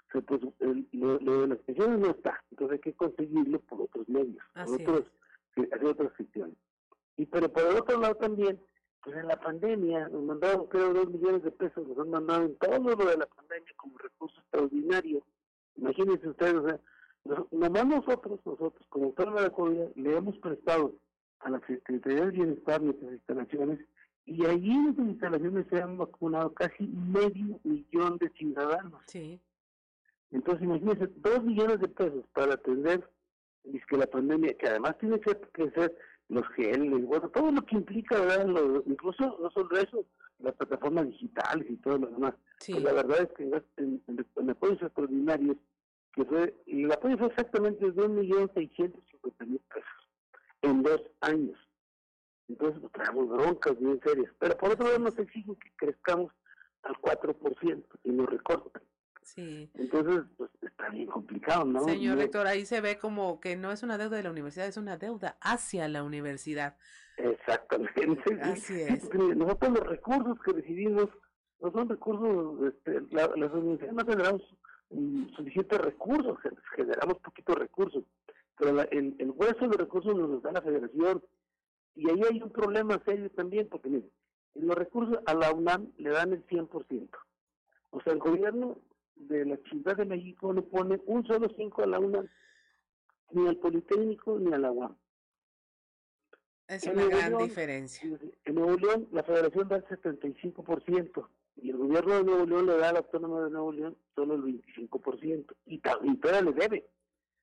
[0.07, 3.59] O sea, pues, el- lo, lo de las pensiones no está, entonces hay que conseguirlo
[3.59, 5.05] por otros medios, por otros,
[5.71, 6.55] hacer otras gestiones.
[7.17, 8.59] Y pero por el otro lado también,
[9.03, 12.55] pues en la pandemia nos mandaron creo dos millones de pesos, nos han mandado en
[12.57, 15.23] todo lo de la pandemia como recurso extraordinario.
[15.77, 16.79] Imagínense ustedes, o sea,
[17.25, 20.95] nos- nomás nosotros, nosotros, como autor de la comunidad, le hemos prestado
[21.39, 23.79] a la Secretaría del Bienestar nuestras instalaciones
[24.25, 29.01] y allí en esas instalaciones se han vacunado casi medio millón de ciudadanos.
[29.07, 29.39] Sí.
[30.31, 33.09] Entonces, imagínense, dos millones de pesos para atender
[33.87, 35.95] que la pandemia, que además tiene que, que ser
[36.29, 38.45] los geles, bueno, todo lo que implica, ¿verdad?
[38.47, 40.05] Lo- incluso no solo eso,
[40.39, 42.33] las plataformas digitales y todo lo demás.
[42.73, 45.57] Pues la verdad es que en, en, en- apoyos extraordinarios,
[46.13, 50.09] que fue, y el apoyo fue exactamente de un millón seiscientos cincuenta mil pesos
[50.61, 51.57] en dos años.
[52.47, 54.31] Entonces, pues, traemos broncas bien serias.
[54.39, 56.31] Pero por otro lado, nos exigen que crezcamos
[56.83, 58.81] al 4% y nos recortan.
[59.35, 59.69] Sí.
[59.75, 61.81] Entonces, pues está bien complicado, ¿no?
[61.83, 64.67] Señor No- rector, ahí se ve como que no es una deuda de la universidad,
[64.67, 66.77] es una deuda hacia la universidad.
[67.17, 68.01] Exactamente.
[68.41, 68.73] Así
[69.13, 71.09] mire, nosotros los recursos que recibimos
[71.61, 74.41] no son recursos, este, la, las universidades no generamos
[74.89, 78.03] mm, suficientes recursos, gen- generamos poquitos recursos,
[78.57, 81.23] pero la- el, el hueso de recursos nos los da la federación.
[81.95, 84.09] Y ahí hay un problema serio también, porque mire,
[84.55, 87.09] los recursos a la UNAM le dan el 100%.
[87.91, 88.77] O sea, el gobierno
[89.19, 92.27] de la Ciudad de México no pone un solo 5 a la UNAM,
[93.31, 94.95] ni al Politécnico ni a la UAM.
[96.67, 98.19] Es En una gran León, diferencia.
[98.45, 102.77] En Nuevo León, la federación da el 75% y el gobierno de Nuevo León le
[102.77, 105.55] da a la autónoma de Nuevo León solo el 25%.
[105.65, 105.79] Y, y
[106.17, 106.89] todavía le debe.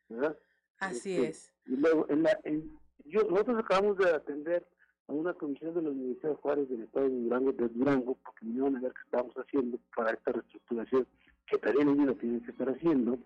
[0.09, 0.39] ¿verdad?
[0.79, 1.53] Así Este, es.
[1.67, 4.67] Y luego, en la, en, yo, nosotros acabamos de atender
[5.09, 8.47] a una comisión de la Universidad de Juárez del Estado de Durango, de Durango porque
[8.47, 11.07] vinieron a ver qué estábamos haciendo para esta reestructuración
[11.47, 13.19] que también ellos la tienen que estar haciendo.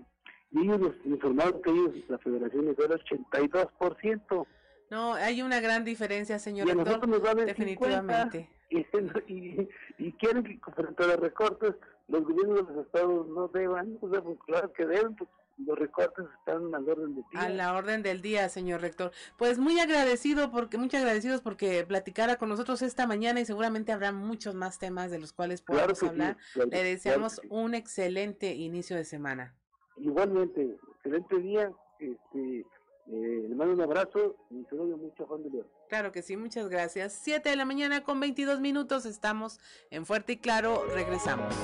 [0.52, 4.46] Y ellos nos informaron que ellos, la federación, les da el 82%.
[4.90, 8.48] No, hay una gran diferencia, señor y a nosotros nos dan el definitivamente.
[8.70, 9.68] 50, y, y,
[9.98, 11.74] y quieren que frente a los recortes
[12.10, 15.30] los gobiernos de los estados no deban, o sea, pues claro que deben, pues
[15.66, 17.40] los recortes están al orden del día.
[17.40, 19.12] A la orden del día, señor rector.
[19.36, 24.12] Pues muy agradecido porque, muy agradecidos porque platicara con nosotros esta mañana y seguramente habrá
[24.12, 26.36] muchos más temas de los cuales Claro sí, hablar.
[26.52, 27.48] claro- Le deseamos sí.
[27.50, 29.54] un excelente inicio de semana.
[29.98, 35.50] Igualmente, excelente día, este, eh, le mando un abrazo y saludo mucho a Juan de
[35.50, 35.66] León.
[35.88, 37.12] Claro que sí, muchas gracias.
[37.12, 39.58] Siete de la mañana con 22 minutos, estamos
[39.90, 41.54] en Fuerte y Claro, regresamos.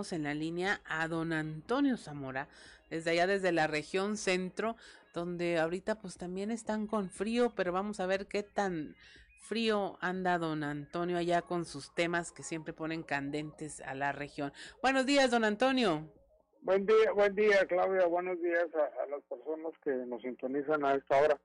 [0.00, 2.48] En la línea a don Antonio Zamora,
[2.88, 4.76] desde allá desde la región centro,
[5.12, 8.96] donde ahorita pues también están con frío, pero vamos a ver qué tan
[9.42, 14.52] frío anda don Antonio allá con sus temas que siempre ponen candentes a la región.
[14.82, 16.08] Buenos días, don Antonio.
[16.62, 18.06] Buen día, buen día, Claudia.
[18.06, 21.40] Buenos días a, las personas que nos sintonizan a esta hora.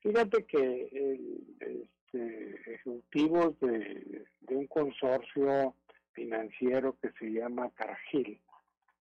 [0.00, 5.74] Fíjate que el, este, ejecutivos de un consorcio
[6.16, 8.40] financiero que se llama Cargill,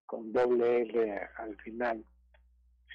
[0.06, 2.06] con doble L al final,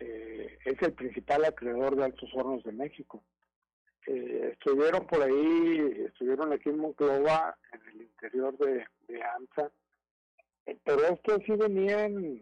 [0.01, 3.25] eh, es el principal acreedor de Altos Hornos de México.
[4.07, 9.73] Eh, estuvieron por ahí, estuvieron aquí en Monclova, en el interior de, de AMSA,
[10.67, 12.41] eh, pero estos sí venían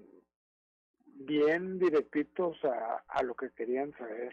[1.18, 4.32] bien directitos a, lo que querían saber.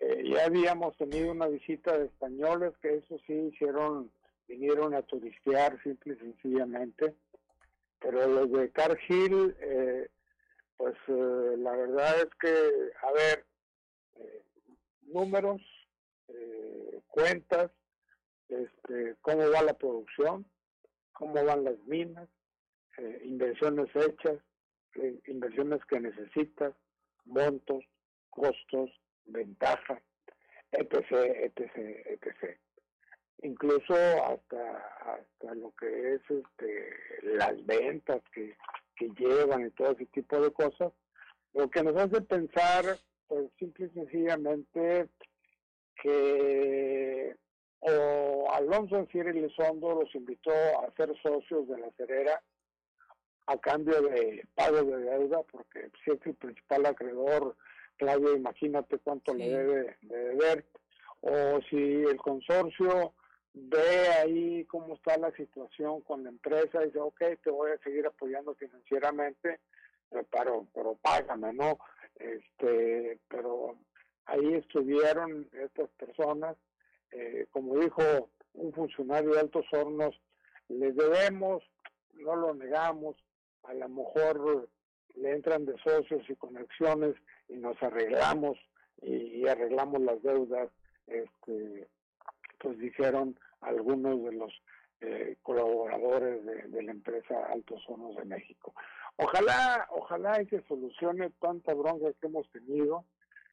[0.00, 4.10] Eh, ya habíamos tenido una visita de españoles que eso sí hicieron,
[4.52, 7.14] vinieron a turistear simple y sencillamente,
[8.00, 10.08] pero los de Cargill, eh,
[10.76, 13.46] pues eh, la verdad es que, a ver,
[14.16, 14.42] eh,
[15.04, 15.62] números,
[16.28, 17.70] eh, cuentas,
[18.48, 20.44] este, cómo va la producción,
[21.12, 22.28] cómo van las minas,
[22.98, 24.38] eh, inversiones hechas,
[25.26, 26.74] inversiones que necesitas,
[27.24, 27.82] montos,
[28.28, 28.90] costos,
[29.24, 30.02] ventajas,
[30.72, 31.10] etc.,
[31.46, 31.76] etc.,
[32.06, 32.58] etc.
[33.42, 38.56] Incluso hasta, hasta lo que es este, las ventas que,
[38.94, 40.92] que llevan y todo ese tipo de cosas,
[41.52, 45.08] lo que nos hace pensar, pues simple y sencillamente,
[46.00, 47.36] que
[47.80, 52.40] o Alonso Anciera Elizondo los invitó a ser socios de la Cerera
[53.46, 57.56] a cambio de pago de deuda, porque si es el principal acreedor,
[57.96, 60.64] Claudio, imagínate cuánto le debe de deber,
[61.22, 63.14] o si el consorcio
[63.54, 67.78] ve ahí cómo está la situación con la empresa y dice, ok, te voy a
[67.78, 69.60] seguir apoyando financieramente,
[70.30, 71.78] pero, pero págame, ¿no?
[72.16, 73.76] Este, pero
[74.26, 76.56] ahí estuvieron estas personas,
[77.10, 80.18] eh, como dijo un funcionario de Altos Hornos,
[80.68, 81.62] les debemos,
[82.14, 83.16] no lo negamos,
[83.64, 84.68] a lo mejor
[85.14, 87.14] le entran de socios y conexiones
[87.48, 88.58] y nos arreglamos
[89.02, 90.70] y, y arreglamos las deudas,
[91.06, 91.88] este,
[92.62, 94.62] pues dijeron algunos de los
[95.00, 98.72] eh, colaboradores de, de, la empresa Altos Hornos de México.
[99.16, 103.04] Ojalá, ojalá y se solucione tanta bronca que hemos tenido.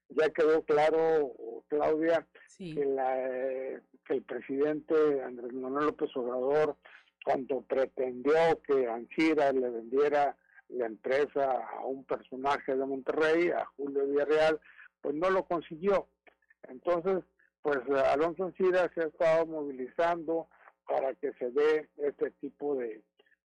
[0.10, 1.34] Ya quedó claro,
[1.68, 2.76] Claudia, sí.
[2.76, 6.76] que, la, eh, que el presidente Andrés Manuel López Obrador,
[7.26, 8.34] cuando pretendió
[8.66, 10.36] que Ancira le vendiera
[10.70, 14.60] la empresa a un personaje de Monterrey, a Julio Villarreal,
[15.01, 16.07] pues no lo consiguió.
[16.68, 17.24] Entonces,
[17.62, 20.47] pues Alonso Ancira se ha estado movilizando
[20.88, 23.03] para que se dé este tipo de,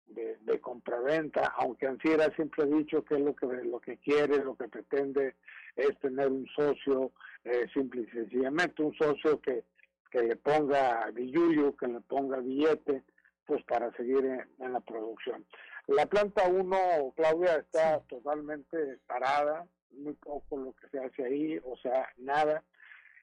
[0.07, 4.45] de, de compraventa, aunque Ancira siempre ha dicho que es lo que lo que quiere,
[4.45, 5.37] lo que pretende
[5.77, 7.13] es tener un socio
[7.45, 9.65] eh, simple y sencillamente, un socio que,
[10.11, 13.05] que le ponga billuyo, que le ponga billete,
[13.47, 15.45] pues para seguir en, en la producción.
[15.87, 21.77] La planta 1, Claudia, está totalmente parada, muy poco lo que se hace ahí, o
[21.79, 22.63] sea, nada.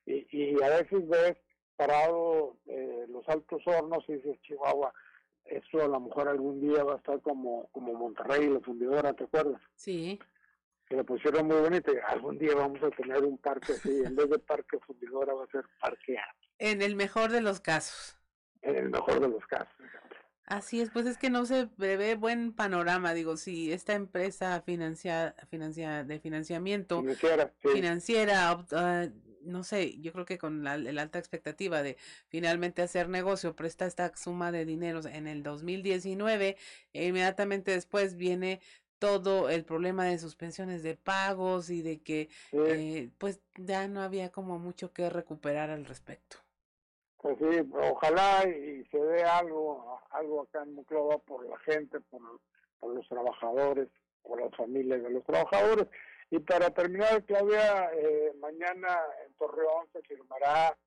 [0.08, 1.38] Y, y a veces ves
[1.76, 4.94] parado eh, los altos hornos y dices, Chihuahua,
[5.46, 9.26] esto a lo mejor algún día va a estar como, como Monterrey, la fundidora, ¿te
[9.26, 9.62] acuerdas?
[9.76, 10.20] Sí.
[10.88, 11.92] Que le pusieron muy bonito.
[12.08, 15.52] Algún día vamos a tener un parque así, en vez de parque fundidora va a
[15.52, 16.18] ser parque
[16.58, 18.18] En el mejor de los casos.
[18.62, 19.76] En el mejor de los casos.
[20.46, 25.36] Así es, pues es que no se prevé buen panorama, digo, si esta empresa financia,
[25.50, 27.68] financia, de financiamiento financiera, sí.
[27.68, 31.98] financiera uh, no sé, yo creo que con la, la, alta expectativa de
[32.28, 36.58] finalmente hacer negocio, presta esta suma de dinero en el 2019
[36.94, 38.62] e inmediatamente después viene
[39.00, 44.32] todo el problema de suspensiones de pagos y de que eh, pues ya no había
[44.32, 46.38] como mucho que recuperar al respecto.
[47.18, 52.22] Pues sí, ojalá y se dé algo, algo acá en Muclova por la gente, por,
[52.80, 53.88] por los trabajadores,
[54.22, 55.88] por las familias de los trabajadores.
[56.30, 60.78] Y para terminar, Claudia, eh, mañana en Torreón se firmará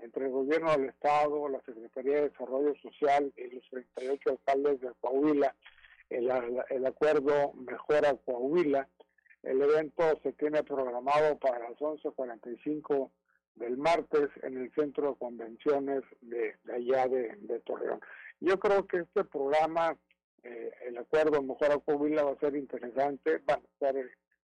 [0.00, 4.90] entre el gobierno del Estado, la Secretaría de Desarrollo Social y los 38 alcaldes de
[5.00, 5.54] Coahuila
[6.10, 8.88] el, acuerdo Mejora Coahuila.
[9.42, 13.10] El evento se tiene programado para las 11.45
[13.54, 18.00] del martes en el Centro de Convenciones de, allá de, Torreón.
[18.40, 19.96] Yo creo que este programa,
[20.42, 23.96] eh, el acuerdo Mejora Coahuila, va a ser interesante, van a estar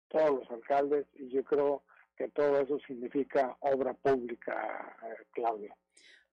[0.08, 1.82] todos los alcaldes y yo creo
[2.16, 5.76] que todo eso significa obra pública, eh, Claudia.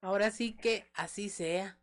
[0.01, 1.77] Ahora sí que así sea.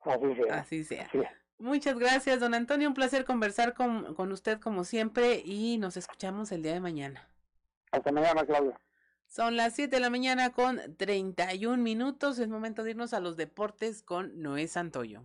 [0.00, 0.60] Así sea.
[0.60, 1.10] Así sea.
[1.58, 2.88] Muchas gracias, don Antonio.
[2.88, 7.28] Un placer conversar con, con usted como siempre y nos escuchamos el día de mañana.
[7.90, 8.78] Hasta mañana, Claudia.
[9.26, 12.38] Son las 7 de la mañana con 31 minutos.
[12.38, 15.24] Es momento de irnos a los deportes con Noé Santoyo.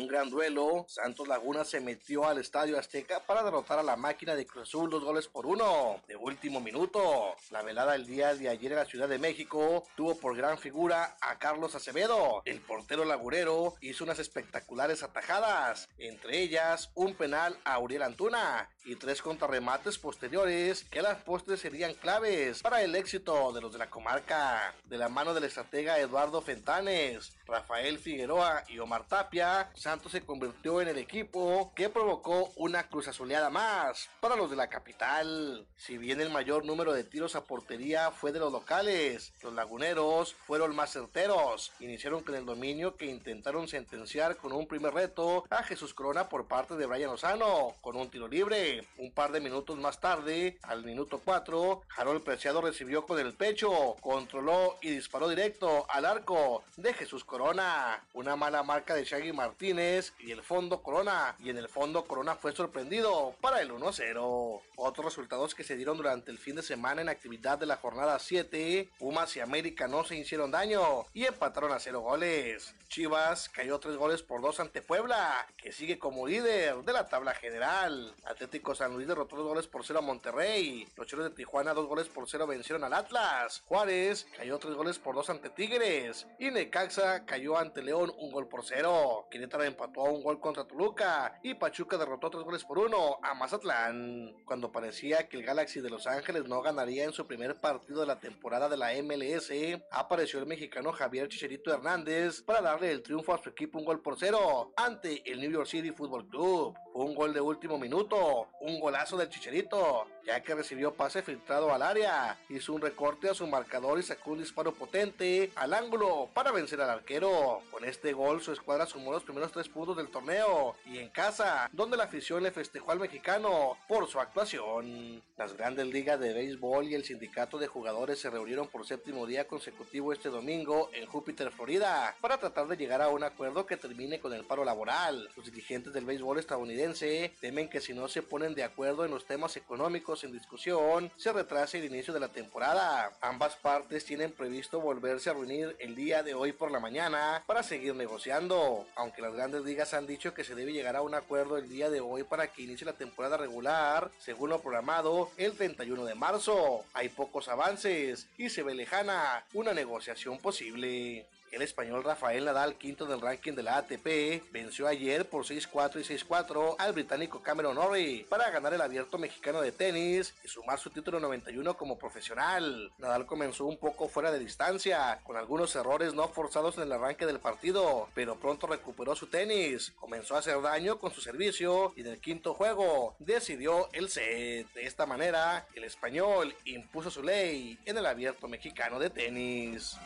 [0.00, 4.34] Un gran duelo, Santos Laguna se metió al Estadio Azteca para derrotar a la máquina
[4.34, 7.36] de Cruz Azul dos goles por uno de último minuto.
[7.50, 11.16] La velada el día de ayer en la Ciudad de México tuvo por gran figura
[11.20, 12.40] a Carlos Acevedo.
[12.46, 18.96] El portero lagurero hizo unas espectaculares atajadas, entre ellas un penal a Uriel Antuna y
[18.96, 23.78] tres contrarremates posteriores que a las postres serían claves para el éxito de los de
[23.78, 24.74] la comarca.
[24.84, 30.86] De la mano del estratega Eduardo Fentanes, Rafael Figueroa y Omar Tapia, se convirtió en
[30.86, 35.66] el equipo que provocó una cruz azuleada más para los de la capital.
[35.76, 40.34] Si bien el mayor número de tiros a portería fue de los locales, los laguneros
[40.46, 41.72] fueron más certeros.
[41.80, 46.46] Iniciaron con el dominio que intentaron sentenciar con un primer reto a Jesús Corona por
[46.46, 48.86] parte de Brian Lozano con un tiro libre.
[48.96, 53.96] Un par de minutos más tarde, al minuto 4, Harold Preciado recibió con el pecho,
[54.00, 58.04] controló y disparó directo al arco de Jesús Corona.
[58.14, 59.79] Una mala marca de Shaggy Martínez
[60.18, 61.36] y el fondo Corona.
[61.38, 64.60] Y en el fondo Corona fue sorprendido para el 1-0.
[64.76, 68.18] Otros resultados que se dieron durante el fin de semana en actividad de la jornada
[68.18, 72.74] 7, Pumas y América no se hicieron daño y empataron a 0 goles.
[72.88, 77.34] Chivas cayó 3 goles por 2 ante Puebla, que sigue como líder de la tabla
[77.34, 78.14] general.
[78.24, 80.88] Atlético San Luis derrotó 2 goles por 0 a Monterrey.
[80.96, 83.62] Los Choros de Tijuana 2 goles por 0 vencieron al Atlas.
[83.66, 86.26] Juárez cayó 3 goles por 2 ante Tigres.
[86.38, 89.28] Y Necaxa cayó ante León 1 gol por 0.
[89.30, 91.38] Querétaro empató a un gol contra Toluca.
[91.42, 94.34] Y Pachuca derrotó 3 goles por 1 a Mazatlán.
[94.44, 98.06] Cuando parecía que el Galaxy de Los Ángeles no ganaría en su primer partido de
[98.06, 99.50] la temporada de la MLS,
[99.90, 104.00] apareció el mexicano Javier Chicherito Hernández para dar el triunfo a su equipo un gol
[104.00, 106.76] por cero ante el New York City Football Club.
[106.92, 111.82] Un gol de último minuto, un golazo del Chicherito, ya que recibió pase filtrado al
[111.82, 116.52] área, hizo un recorte a su marcador y sacó un disparo potente al ángulo para
[116.52, 117.60] vencer al arquero.
[117.70, 121.68] Con este gol su escuadra sumó los primeros tres puntos del torneo y en casa,
[121.72, 125.22] donde la afición le festejó al mexicano por su actuación.
[125.36, 129.46] Las grandes ligas de béisbol y el sindicato de jugadores se reunieron por séptimo día
[129.46, 134.20] consecutivo este domingo en Júpiter, Florida, para tratar de llegar a un acuerdo que termine
[134.20, 135.28] con el paro laboral.
[135.36, 139.24] Los dirigentes del béisbol estadounidense temen que si no se ponen de acuerdo en los
[139.24, 143.12] temas económicos en discusión, se retrase el inicio de la temporada.
[143.20, 147.62] Ambas partes tienen previsto volverse a reunir el día de hoy por la mañana para
[147.62, 151.56] seguir negociando, aunque las grandes ligas han dicho que se debe llegar a un acuerdo
[151.56, 156.04] el día de hoy para que inicie la temporada regular, según lo programado el 31
[156.04, 156.84] de marzo.
[156.92, 161.24] Hay pocos avances y se ve lejana una negociación posible.
[161.50, 166.04] El español Rafael Nadal, quinto del ranking de la ATP, venció ayer por 6-4 y
[166.04, 170.90] 6-4 al británico Cameron Norrie para ganar el abierto mexicano de tenis y sumar su
[170.90, 172.92] título 91 como profesional.
[172.98, 177.26] Nadal comenzó un poco fuera de distancia, con algunos errores no forzados en el arranque
[177.26, 182.02] del partido, pero pronto recuperó su tenis, comenzó a hacer daño con su servicio y
[182.02, 184.72] en el quinto juego decidió el set.
[184.72, 189.96] De esta manera, el español impuso su ley en el abierto mexicano de tenis.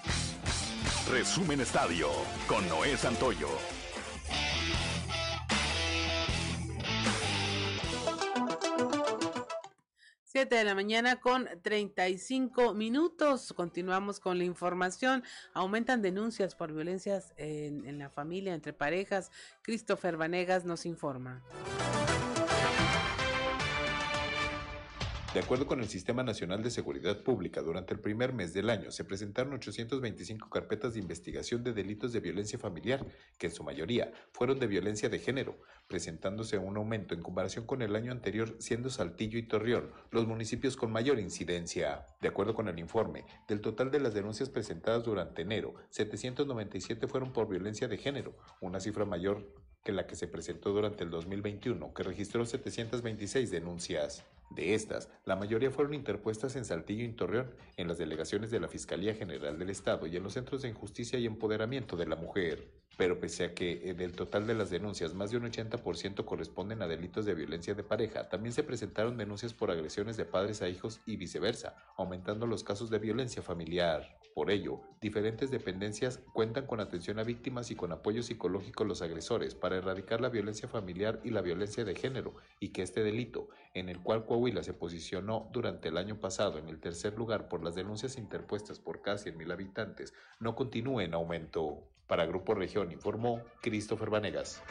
[1.10, 2.08] Resumen Estadio
[2.48, 3.48] con Noé Santoyo.
[10.24, 13.52] 7 7 de la mañana con 35 minutos.
[13.52, 15.22] Continuamos con la información.
[15.52, 19.30] Aumentan denuncias por violencias en, en la familia, entre parejas.
[19.62, 21.42] Christopher Vanegas nos informa.
[25.34, 28.92] De acuerdo con el Sistema Nacional de Seguridad Pública, durante el primer mes del año
[28.92, 33.04] se presentaron 825 carpetas de investigación de delitos de violencia familiar,
[33.36, 35.58] que en su mayoría fueron de violencia de género,
[35.88, 40.76] presentándose un aumento en comparación con el año anterior, siendo Saltillo y Torreón los municipios
[40.76, 42.06] con mayor incidencia.
[42.20, 47.32] De acuerdo con el informe, del total de las denuncias presentadas durante enero, 797 fueron
[47.32, 49.52] por violencia de género, una cifra mayor
[49.82, 54.24] que la que se presentó durante el 2021, que registró 726 denuncias.
[54.50, 58.68] De estas, la mayoría fueron interpuestas en Saltillo y Torreón, en las delegaciones de la
[58.68, 62.83] Fiscalía General del Estado y en los centros de justicia y empoderamiento de la mujer.
[62.96, 66.86] Pero pese a que del total de las denuncias, más de un 80% corresponden a
[66.86, 71.00] delitos de violencia de pareja, también se presentaron denuncias por agresiones de padres a hijos
[71.06, 74.18] y viceversa, aumentando los casos de violencia familiar.
[74.34, 79.00] Por ello, diferentes dependencias cuentan con atención a víctimas y con apoyo psicológico a los
[79.00, 83.48] agresores para erradicar la violencia familiar y la violencia de género, y que este delito,
[83.74, 87.62] en el cual Coahuila se posicionó durante el año pasado en el tercer lugar por
[87.62, 91.88] las denuncias interpuestas por casi mil habitantes, no continúe en aumento.
[92.06, 94.62] Para Grupo Región informó Christopher Vanegas.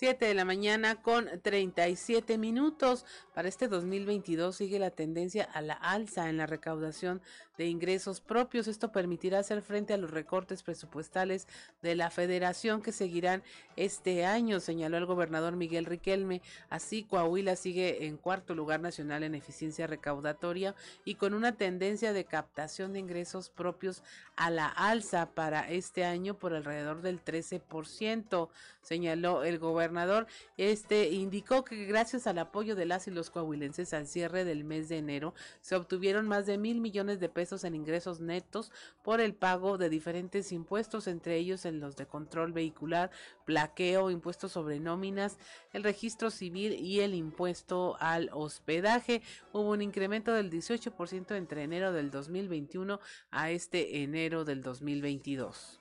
[0.00, 3.04] 7 de la mañana con 37 minutos.
[3.34, 7.20] Para este 2022 sigue la tendencia a la alza en la recaudación
[7.60, 8.68] de ingresos propios.
[8.68, 11.46] Esto permitirá hacer frente a los recortes presupuestales
[11.82, 13.42] de la federación que seguirán
[13.76, 16.40] este año, señaló el gobernador Miguel Riquelme.
[16.70, 20.74] Así, Coahuila sigue en cuarto lugar nacional en eficiencia recaudatoria
[21.04, 24.02] y con una tendencia de captación de ingresos propios
[24.36, 28.48] a la alza para este año por alrededor del 13%,
[28.80, 30.26] señaló el gobernador
[30.56, 34.88] este indicó que gracias al apoyo de las y los coahuilenses al cierre del mes
[34.88, 38.70] de enero se obtuvieron más de mil millones de pesos en ingresos netos
[39.02, 43.10] por el pago de diferentes impuestos, entre ellos en los de control vehicular,
[43.44, 45.36] plaqueo, impuestos sobre nóminas,
[45.72, 49.22] el registro civil y el impuesto al hospedaje.
[49.52, 53.00] Hubo un incremento del 18% entre enero del 2021
[53.30, 55.80] a este enero del 2022.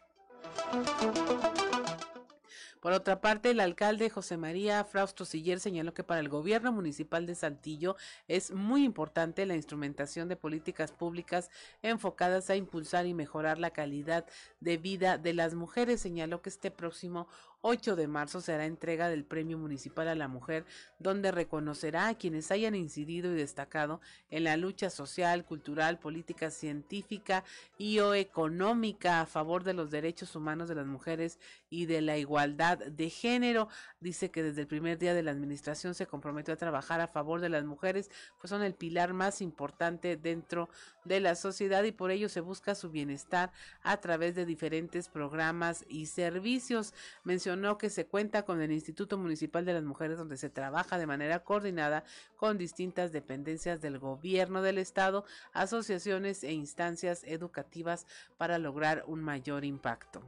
[2.80, 7.26] Por otra parte, el alcalde José María Frausto Siller señaló que para el gobierno municipal
[7.26, 7.97] de Saltillo
[8.30, 11.49] es muy importante la instrumentación de políticas públicas
[11.81, 14.26] enfocadas a impulsar y mejorar la calidad
[14.61, 15.99] de vida de las mujeres.
[15.99, 17.27] Señaló que este próximo
[17.61, 20.65] 8 de marzo será entrega del Premio Municipal a la Mujer,
[20.98, 23.99] donde reconocerá a quienes hayan incidido y destacado
[24.30, 27.44] en la lucha social, cultural, política, científica
[27.77, 31.38] y o económica a favor de los derechos humanos de las mujeres
[31.69, 33.68] y de la igualdad de género.
[33.99, 37.41] Dice que desde el primer día de la administración se comprometió a trabajar a favor
[37.41, 38.10] de las mujeres,
[38.40, 40.69] pues son el pilar más importante dentro
[41.03, 43.52] de la sociedad y por ello se busca su bienestar
[43.84, 46.94] a través de diferentes programas y servicios.
[47.23, 47.48] Mencionó
[47.80, 51.43] que se cuenta con el Instituto Municipal de las Mujeres donde se trabaja de manera
[51.43, 52.03] coordinada
[52.35, 58.05] con distintas dependencias del gobierno del estado, asociaciones e instancias educativas
[58.38, 60.21] para lograr un mayor impacto.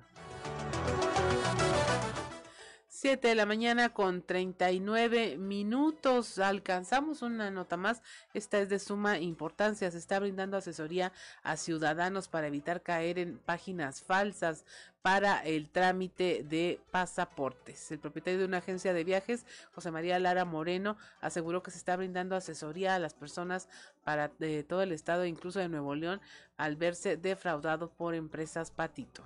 [3.02, 6.38] 7 de la mañana con 39 minutos.
[6.38, 8.04] Alcanzamos una nota más.
[8.36, 9.90] Esta es de suma importancia.
[9.90, 11.12] Se está brindando asesoría
[11.42, 14.66] a ciudadanos para evitar caer en páginas falsas
[15.02, 17.92] para el trámite de pasaportes.
[17.92, 21.96] El propietario de una agencia de viajes, José María Lara Moreno, aseguró que se está
[21.96, 23.68] brindando asesoría a las personas
[24.04, 26.22] para de todo el estado, incluso de Nuevo León,
[26.56, 29.24] al verse defraudado por empresas Patito.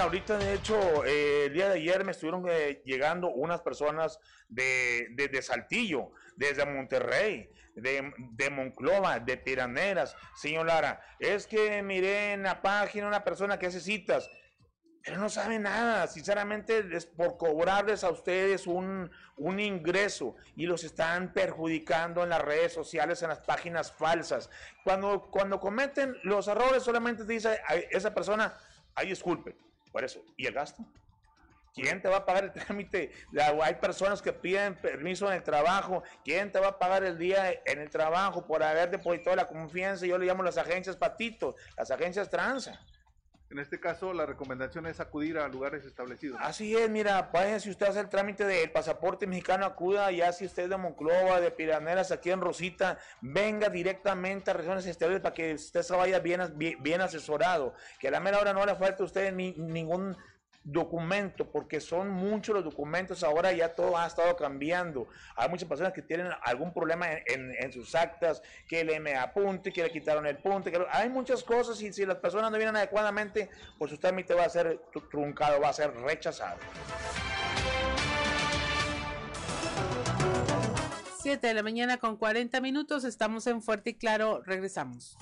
[0.00, 5.08] Ahorita, de hecho, eh, el día de ayer me estuvieron eh, llegando unas personas de,
[5.16, 10.14] de, de, Saltillo, desde Monterrey, de, de Monclova, de Piraneras.
[10.36, 14.30] Señor Lara, es que miré en la página una persona que hace citas,
[15.02, 16.06] pero no sabe nada.
[16.06, 22.42] Sinceramente, es por cobrarles a ustedes un, un ingreso y los están perjudicando en las
[22.42, 24.48] redes sociales, en las páginas falsas.
[24.84, 28.56] Cuando, cuando cometen los errores, solamente dice a esa persona,
[28.94, 30.84] ay, disculpe por eso, ¿y el gasto?
[31.74, 33.12] ¿Quién te va a pagar el trámite?
[33.62, 36.02] Hay personas que piden permiso en el trabajo.
[36.24, 40.06] ¿Quién te va a pagar el día en el trabajo por haber depositado la confianza?
[40.06, 42.80] Yo le llamo las agencias patitos, las agencias transa.
[43.50, 46.38] En este caso, la recomendación es acudir a lugares establecidos.
[46.42, 50.44] Así es, mira, vaya si usted hace el trámite del pasaporte mexicano, acuda, ya si
[50.44, 55.34] usted es de Monclova, de Piraneras, aquí en Rosita, venga directamente a regiones estables para
[55.34, 57.74] que usted se vaya bien, asesorado.
[57.98, 60.14] Que a la mera hora no le falte a usted ni, ningún
[60.72, 65.08] documento, porque son muchos los documentos, ahora ya todo ha estado cambiando.
[65.36, 69.72] Hay muchas personas que tienen algún problema en, en- sus actas, que le me apunte,
[69.72, 72.76] que le quitaron el punto, que hay muchas cosas y si las personas no vienen
[72.76, 76.58] adecuadamente, pues su trámite va a ser tru- truncado, va a ser rechazado.
[81.20, 85.16] 7 de la mañana con 40 minutos, estamos en Fuerte y Claro, regresamos.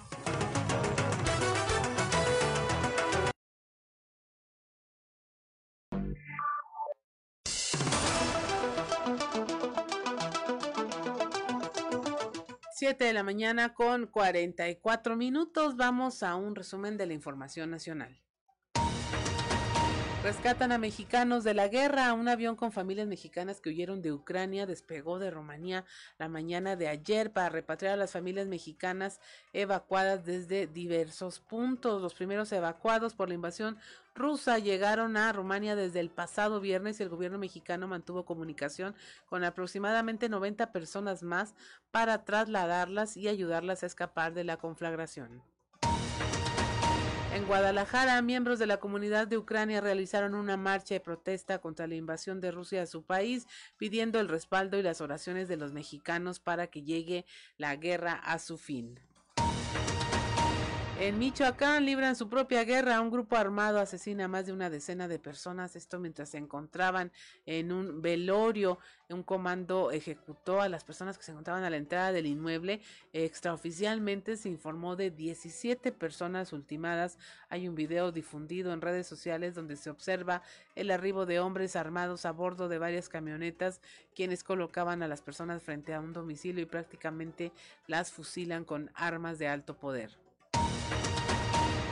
[12.86, 15.76] Siete de la mañana con 44 minutos.
[15.76, 18.16] Vamos a un resumen de la información nacional.
[20.22, 22.12] Rescatan a mexicanos de la guerra.
[22.12, 25.84] Un avión con familias mexicanas que huyeron de Ucrania despegó de Rumanía
[26.18, 29.20] la mañana de ayer para repatriar a las familias mexicanas
[29.52, 32.02] evacuadas desde diversos puntos.
[32.02, 33.78] Los primeros evacuados por la invasión
[34.16, 39.44] rusa llegaron a Rumania desde el pasado viernes y el gobierno mexicano mantuvo comunicación con
[39.44, 41.54] aproximadamente 90 personas más
[41.92, 45.42] para trasladarlas y ayudarlas a escapar de la conflagración.
[47.36, 51.94] En Guadalajara, miembros de la comunidad de Ucrania realizaron una marcha de protesta contra la
[51.94, 53.46] invasión de Rusia a su país,
[53.76, 57.26] pidiendo el respaldo y las oraciones de los mexicanos para que llegue
[57.58, 58.98] la guerra a su fin.
[60.98, 63.02] En Michoacán libran su propia guerra.
[63.02, 65.76] Un grupo armado asesina a más de una decena de personas.
[65.76, 67.12] Esto mientras se encontraban
[67.44, 68.78] en un velorio.
[69.10, 72.80] Un comando ejecutó a las personas que se encontraban a la entrada del inmueble.
[73.12, 77.18] Extraoficialmente se informó de 17 personas ultimadas.
[77.50, 80.40] Hay un video difundido en redes sociales donde se observa
[80.76, 83.82] el arribo de hombres armados a bordo de varias camionetas,
[84.14, 87.52] quienes colocaban a las personas frente a un domicilio y prácticamente
[87.86, 90.25] las fusilan con armas de alto poder.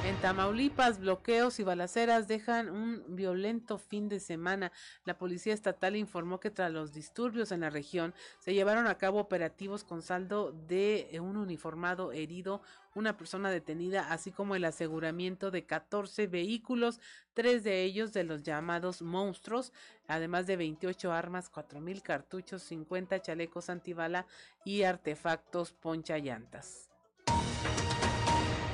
[0.05, 4.70] En Tamaulipas, bloqueos y balaceras dejan un violento fin de semana.
[5.06, 9.18] La policía estatal informó que tras los disturbios en la región se llevaron a cabo
[9.18, 12.60] operativos con saldo de un uniformado herido,
[12.94, 17.01] una persona detenida, así como el aseguramiento de 14 vehículos,
[17.32, 19.72] tres de ellos de los llamados monstruos,
[20.06, 24.26] además de 28 armas, 4.000 cartuchos, 50 chalecos antibala
[24.66, 26.94] y artefactos ponchallantas.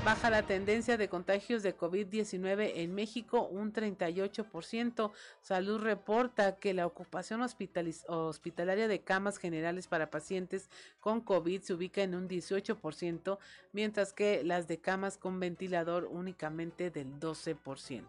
[0.02, 5.12] Baja la tendencia de contagios de COVID-19 en México un 38%.
[5.42, 10.70] Salud reporta que la ocupación hospitalaria de camas generales para pacientes
[11.00, 13.38] con COVID se ubica en un 18%,
[13.72, 18.06] mientras que las de camas con ventilador únicamente del 12%.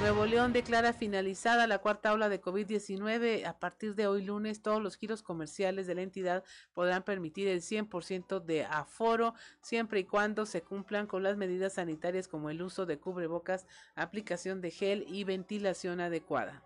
[0.00, 3.44] Nuevo León declara finalizada la cuarta ola de COVID-19.
[3.44, 7.60] A partir de hoy lunes, todos los giros comerciales de la entidad podrán permitir el
[7.60, 12.86] 100% de aforo, siempre y cuando se cumplan con las medidas sanitarias como el uso
[12.86, 16.62] de cubrebocas, aplicación de gel y ventilación adecuada.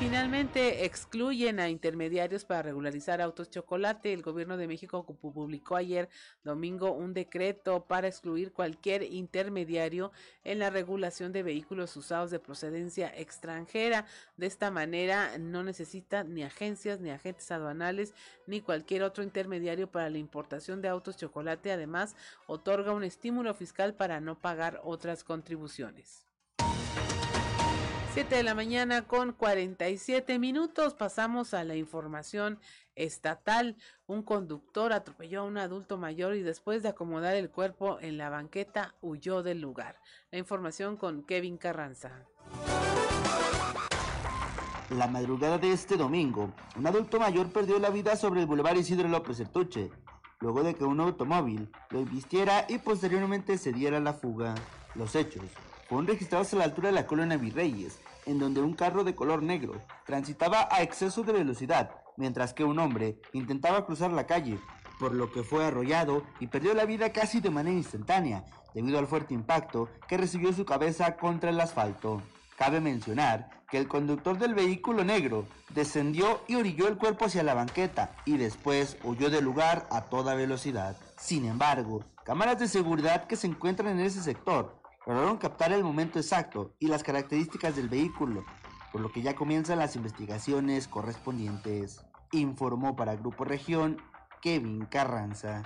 [0.00, 4.12] Finalmente excluyen a intermediarios para regularizar autos chocolate.
[4.12, 6.08] El gobierno de México pu- publicó ayer
[6.44, 10.12] domingo un decreto para excluir cualquier intermediario
[10.44, 14.04] en la regulación de vehículos usados de procedencia extranjera.
[14.36, 18.14] De esta manera no necesita ni agencias, ni agentes aduanales,
[18.46, 21.72] ni cualquier otro intermediario para la importación de autos chocolate.
[21.72, 22.14] Además,
[22.46, 26.23] otorga un estímulo fiscal para no pagar otras contribuciones.
[28.14, 30.94] 7 de la mañana con 47 minutos.
[30.94, 32.60] Pasamos a la información
[32.94, 33.76] estatal.
[34.06, 38.30] Un conductor atropelló a un adulto mayor y después de acomodar el cuerpo en la
[38.30, 39.96] banqueta huyó del lugar.
[40.30, 42.24] La información con Kevin Carranza.
[44.90, 49.08] La madrugada de este domingo, un adulto mayor perdió la vida sobre el Boulevard Isidro
[49.08, 49.90] López Ertuche,
[50.38, 54.54] luego de que un automóvil lo embistiera y posteriormente se diera la fuga.
[54.94, 55.42] Los hechos
[55.88, 59.42] fueron registrados a la altura de la colonia Virreyes, en donde un carro de color
[59.42, 59.74] negro
[60.06, 64.58] transitaba a exceso de velocidad, mientras que un hombre intentaba cruzar la calle,
[64.98, 68.44] por lo que fue arrollado y perdió la vida casi de manera instantánea,
[68.74, 72.22] debido al fuerte impacto que recibió su cabeza contra el asfalto.
[72.56, 77.54] Cabe mencionar que el conductor del vehículo negro descendió y orilló el cuerpo hacia la
[77.54, 80.96] banqueta y después huyó del lugar a toda velocidad.
[81.18, 86.18] Sin embargo, cámaras de seguridad que se encuentran en ese sector lograron captar el momento
[86.18, 88.44] exacto y las características del vehículo,
[88.92, 92.04] por lo que ya comienzan las investigaciones correspondientes.
[92.32, 94.00] Informó para Grupo Región
[94.40, 95.62] Kevin Carranza.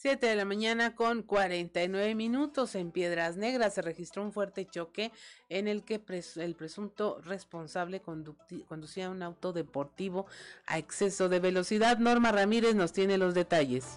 [0.00, 5.10] 7 de la mañana con 49 minutos en Piedras Negras se registró un fuerte choque
[5.48, 6.00] en el que
[6.36, 10.26] el presunto responsable conducía un auto deportivo
[10.66, 11.98] a exceso de velocidad.
[11.98, 13.96] Norma Ramírez nos tiene los detalles.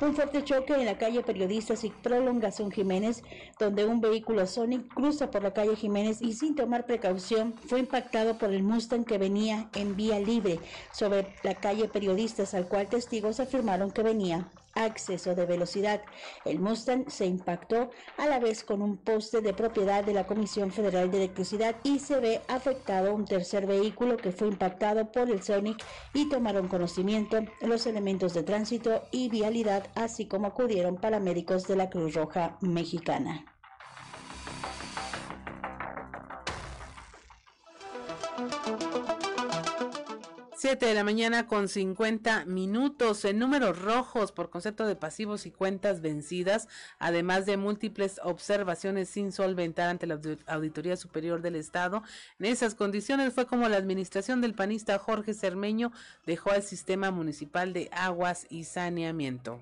[0.00, 3.24] Un fuerte choque en la calle Periodistas y Prolongación Jiménez,
[3.58, 8.38] donde un vehículo Sonic cruza por la calle Jiménez y sin tomar precaución fue impactado
[8.38, 10.60] por el Mustang que venía en vía libre
[10.92, 14.48] sobre la calle Periodistas, al cual testigos afirmaron que venía
[14.84, 16.00] acceso de velocidad.
[16.44, 20.70] El Mustang se impactó a la vez con un poste de propiedad de la Comisión
[20.70, 25.42] Federal de Electricidad y se ve afectado un tercer vehículo que fue impactado por el
[25.42, 25.84] Sonic
[26.14, 31.90] y tomaron conocimiento los elementos de tránsito y vialidad, así como acudieron paramédicos de la
[31.90, 33.44] Cruz Roja Mexicana.
[40.60, 45.52] 7 de la mañana con 50 minutos en números rojos por concepto de pasivos y
[45.52, 46.66] cuentas vencidas,
[46.98, 52.02] además de múltiples observaciones sin solventar ante la Auditoría Superior del Estado.
[52.40, 55.92] En esas condiciones fue como la administración del panista Jorge Cermeño
[56.26, 59.60] dejó al sistema municipal de aguas y saneamiento.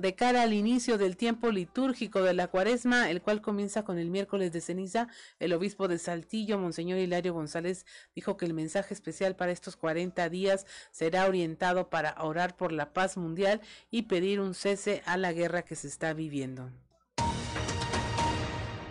[0.00, 4.08] De cara al inicio del tiempo litúrgico de la cuaresma, el cual comienza con el
[4.08, 5.08] miércoles de ceniza,
[5.40, 7.84] el obispo de Saltillo, Monseñor Hilario González,
[8.14, 12.92] dijo que el mensaje especial para estos 40 días será orientado para orar por la
[12.92, 13.60] paz mundial
[13.90, 16.70] y pedir un cese a la guerra que se está viviendo.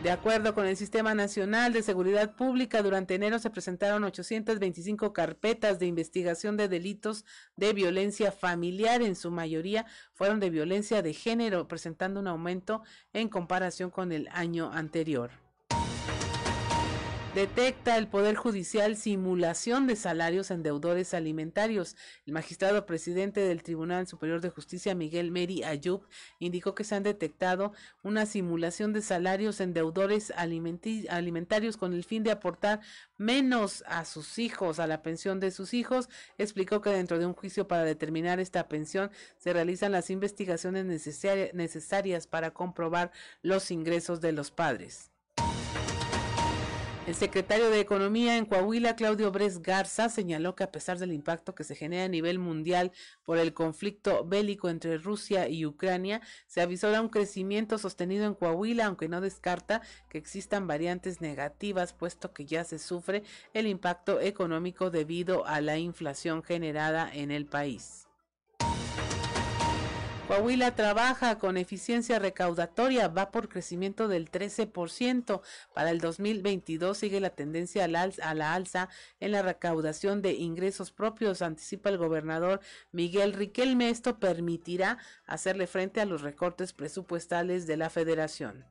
[0.03, 5.79] De acuerdo con el Sistema Nacional de Seguridad Pública, durante enero se presentaron 825 carpetas
[5.79, 7.25] de investigación de delitos
[7.55, 13.27] de violencia familiar, en su mayoría fueron de violencia de género, presentando un aumento en
[13.27, 15.46] comparación con el año anterior.
[17.37, 21.95] Detecta el Poder Judicial simulación de salarios en deudores alimentarios.
[22.25, 26.01] El magistrado presidente del Tribunal Superior de Justicia, Miguel Meri Ayub,
[26.39, 32.23] indicó que se han detectado una simulación de salarios en deudores alimentarios con el fin
[32.23, 32.79] de aportar
[33.17, 36.09] menos a sus hijos, a la pensión de sus hijos.
[36.39, 40.85] Explicó que dentro de un juicio para determinar esta pensión se realizan las investigaciones
[41.53, 43.11] necesarias para comprobar
[43.43, 45.11] los ingresos de los padres.
[47.07, 51.55] El secretario de Economía en Coahuila, Claudio Bres Garza, señaló que a pesar del impacto
[51.55, 52.91] que se genera a nivel mundial
[53.23, 58.87] por el conflicto bélico entre Rusia y Ucrania, se avisora un crecimiento sostenido en Coahuila,
[58.87, 63.23] aunque no descarta que existan variantes negativas, puesto que ya se sufre
[63.53, 68.06] el impacto económico debido a la inflación generada en el país.
[70.27, 75.41] Coahuila trabaja con eficiencia recaudatoria, va por crecimiento del 13%.
[75.73, 78.89] Para el 2022 sigue la tendencia a la alza
[79.21, 82.59] en la recaudación de ingresos propios, anticipa el gobernador
[82.91, 83.89] Miguel Riquelme.
[83.89, 88.65] Esto permitirá hacerle frente a los recortes presupuestales de la federación.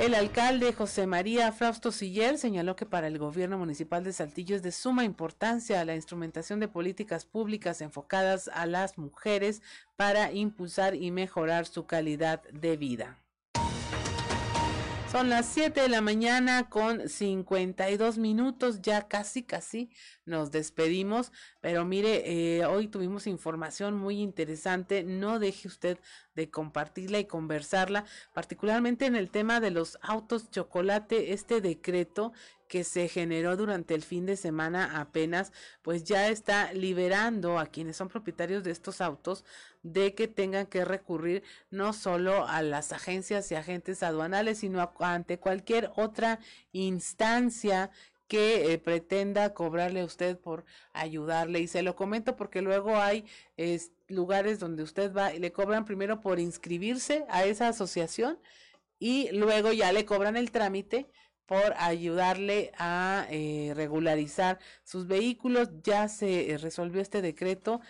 [0.00, 4.62] El alcalde José María Frausto Siller señaló que para el gobierno municipal de Saltillo es
[4.62, 9.60] de suma importancia la instrumentación de políticas públicas enfocadas a las mujeres
[9.96, 13.18] para impulsar y mejorar su calidad de vida.
[15.12, 19.90] Son las 7 de la mañana con 52 minutos, ya casi, casi
[20.30, 25.98] nos despedimos, pero mire, eh, hoy tuvimos información muy interesante, no deje usted
[26.34, 32.32] de compartirla y conversarla, particularmente en el tema de los autos chocolate, este decreto
[32.70, 35.52] que se generó durante el fin de semana apenas,
[35.82, 39.44] pues ya está liberando a quienes son propietarios de estos autos
[39.82, 45.40] de que tengan que recurrir no solo a las agencias y agentes aduanales, sino ante
[45.40, 46.38] cualquier otra
[46.70, 47.90] instancia
[48.30, 51.58] que eh, pretenda cobrarle a usted por ayudarle.
[51.58, 53.24] Y se lo comento porque luego hay
[54.06, 58.38] lugares donde usted va y le cobran primero por inscribirse a esa asociación
[59.00, 61.08] y luego ya le cobran el trámite
[61.44, 65.68] por ayudarle a eh, regularizar sus vehículos.
[65.82, 67.80] Ya se eh, resolvió este decreto.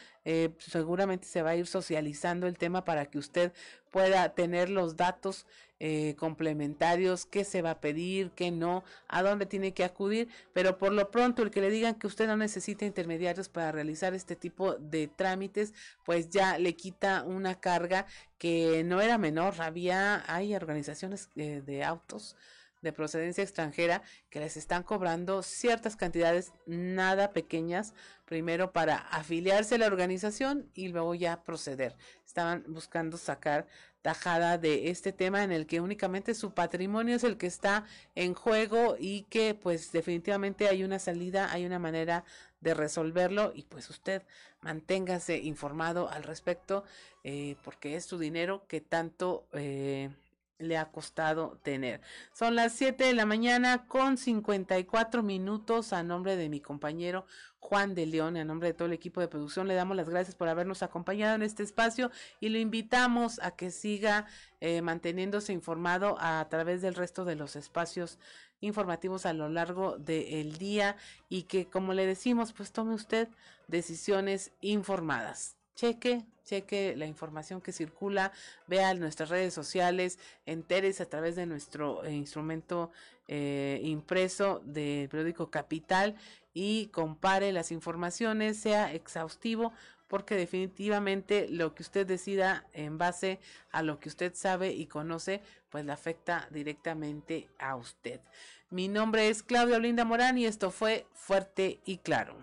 [0.59, 3.53] Seguramente se va a ir socializando el tema para que usted
[3.91, 5.47] pueda tener los datos
[6.19, 10.29] complementarios, qué se va a pedir, qué no, a dónde tiene que acudir.
[10.53, 14.15] Pero por lo pronto, el que le digan que usted no necesita intermediarios para realizar
[14.15, 15.73] este tipo de trámites,
[16.05, 18.07] pues ya le quita una carga
[18.39, 19.55] que no era menor.
[19.61, 22.37] Había, hay organizaciones de autos
[22.83, 27.95] de procedencia extranjera que les están cobrando ciertas cantidades nada pequeñas,
[28.25, 31.97] primero para afiliarse a la organización y luego ya proceder.
[32.25, 33.67] Estaban buscando sacar
[34.03, 38.35] tajada de este tema en el que únicamente su patrimonio es el que está en
[38.35, 42.25] juego y que pues definitivamente hay una salida, hay una manera
[42.61, 44.23] de resolverlo y pues usted
[44.63, 46.85] manténgase informado al respecto
[47.25, 50.11] eh, porque es su dinero que tanto eh,
[50.61, 52.01] le ha costado tener.
[52.33, 57.27] Son las 7 de la mañana con 54 minutos a nombre de mi compañero
[57.61, 60.35] Juan de León, a nombre de todo el equipo de producción, le damos las gracias
[60.35, 62.11] por habernos acompañado en este espacio
[62.41, 64.27] y lo invitamos a que siga
[64.61, 68.19] eh, manteniéndose informado a, través del resto de los espacios
[68.61, 70.97] informativos a lo largo del día
[71.29, 73.29] y que, como le decimos, pues tome usted
[73.69, 75.57] decisiones informadas.
[75.77, 78.33] Cheque, cheque la información que circula,
[78.67, 82.91] vea nuestras redes sociales, entérese a través de nuestro eh, instrumento
[83.29, 86.17] eh, impreso del periódico Capital
[86.53, 89.73] y compare las informaciones, sea exhaustivo,
[90.09, 93.39] porque definitivamente lo que usted decida en base
[93.71, 98.21] a lo que usted sabe y conoce, pues le afecta directamente a usted.
[98.71, 102.35] Mi nombre es Claudia Olinda Morán y esto fue Fuerte y Claro.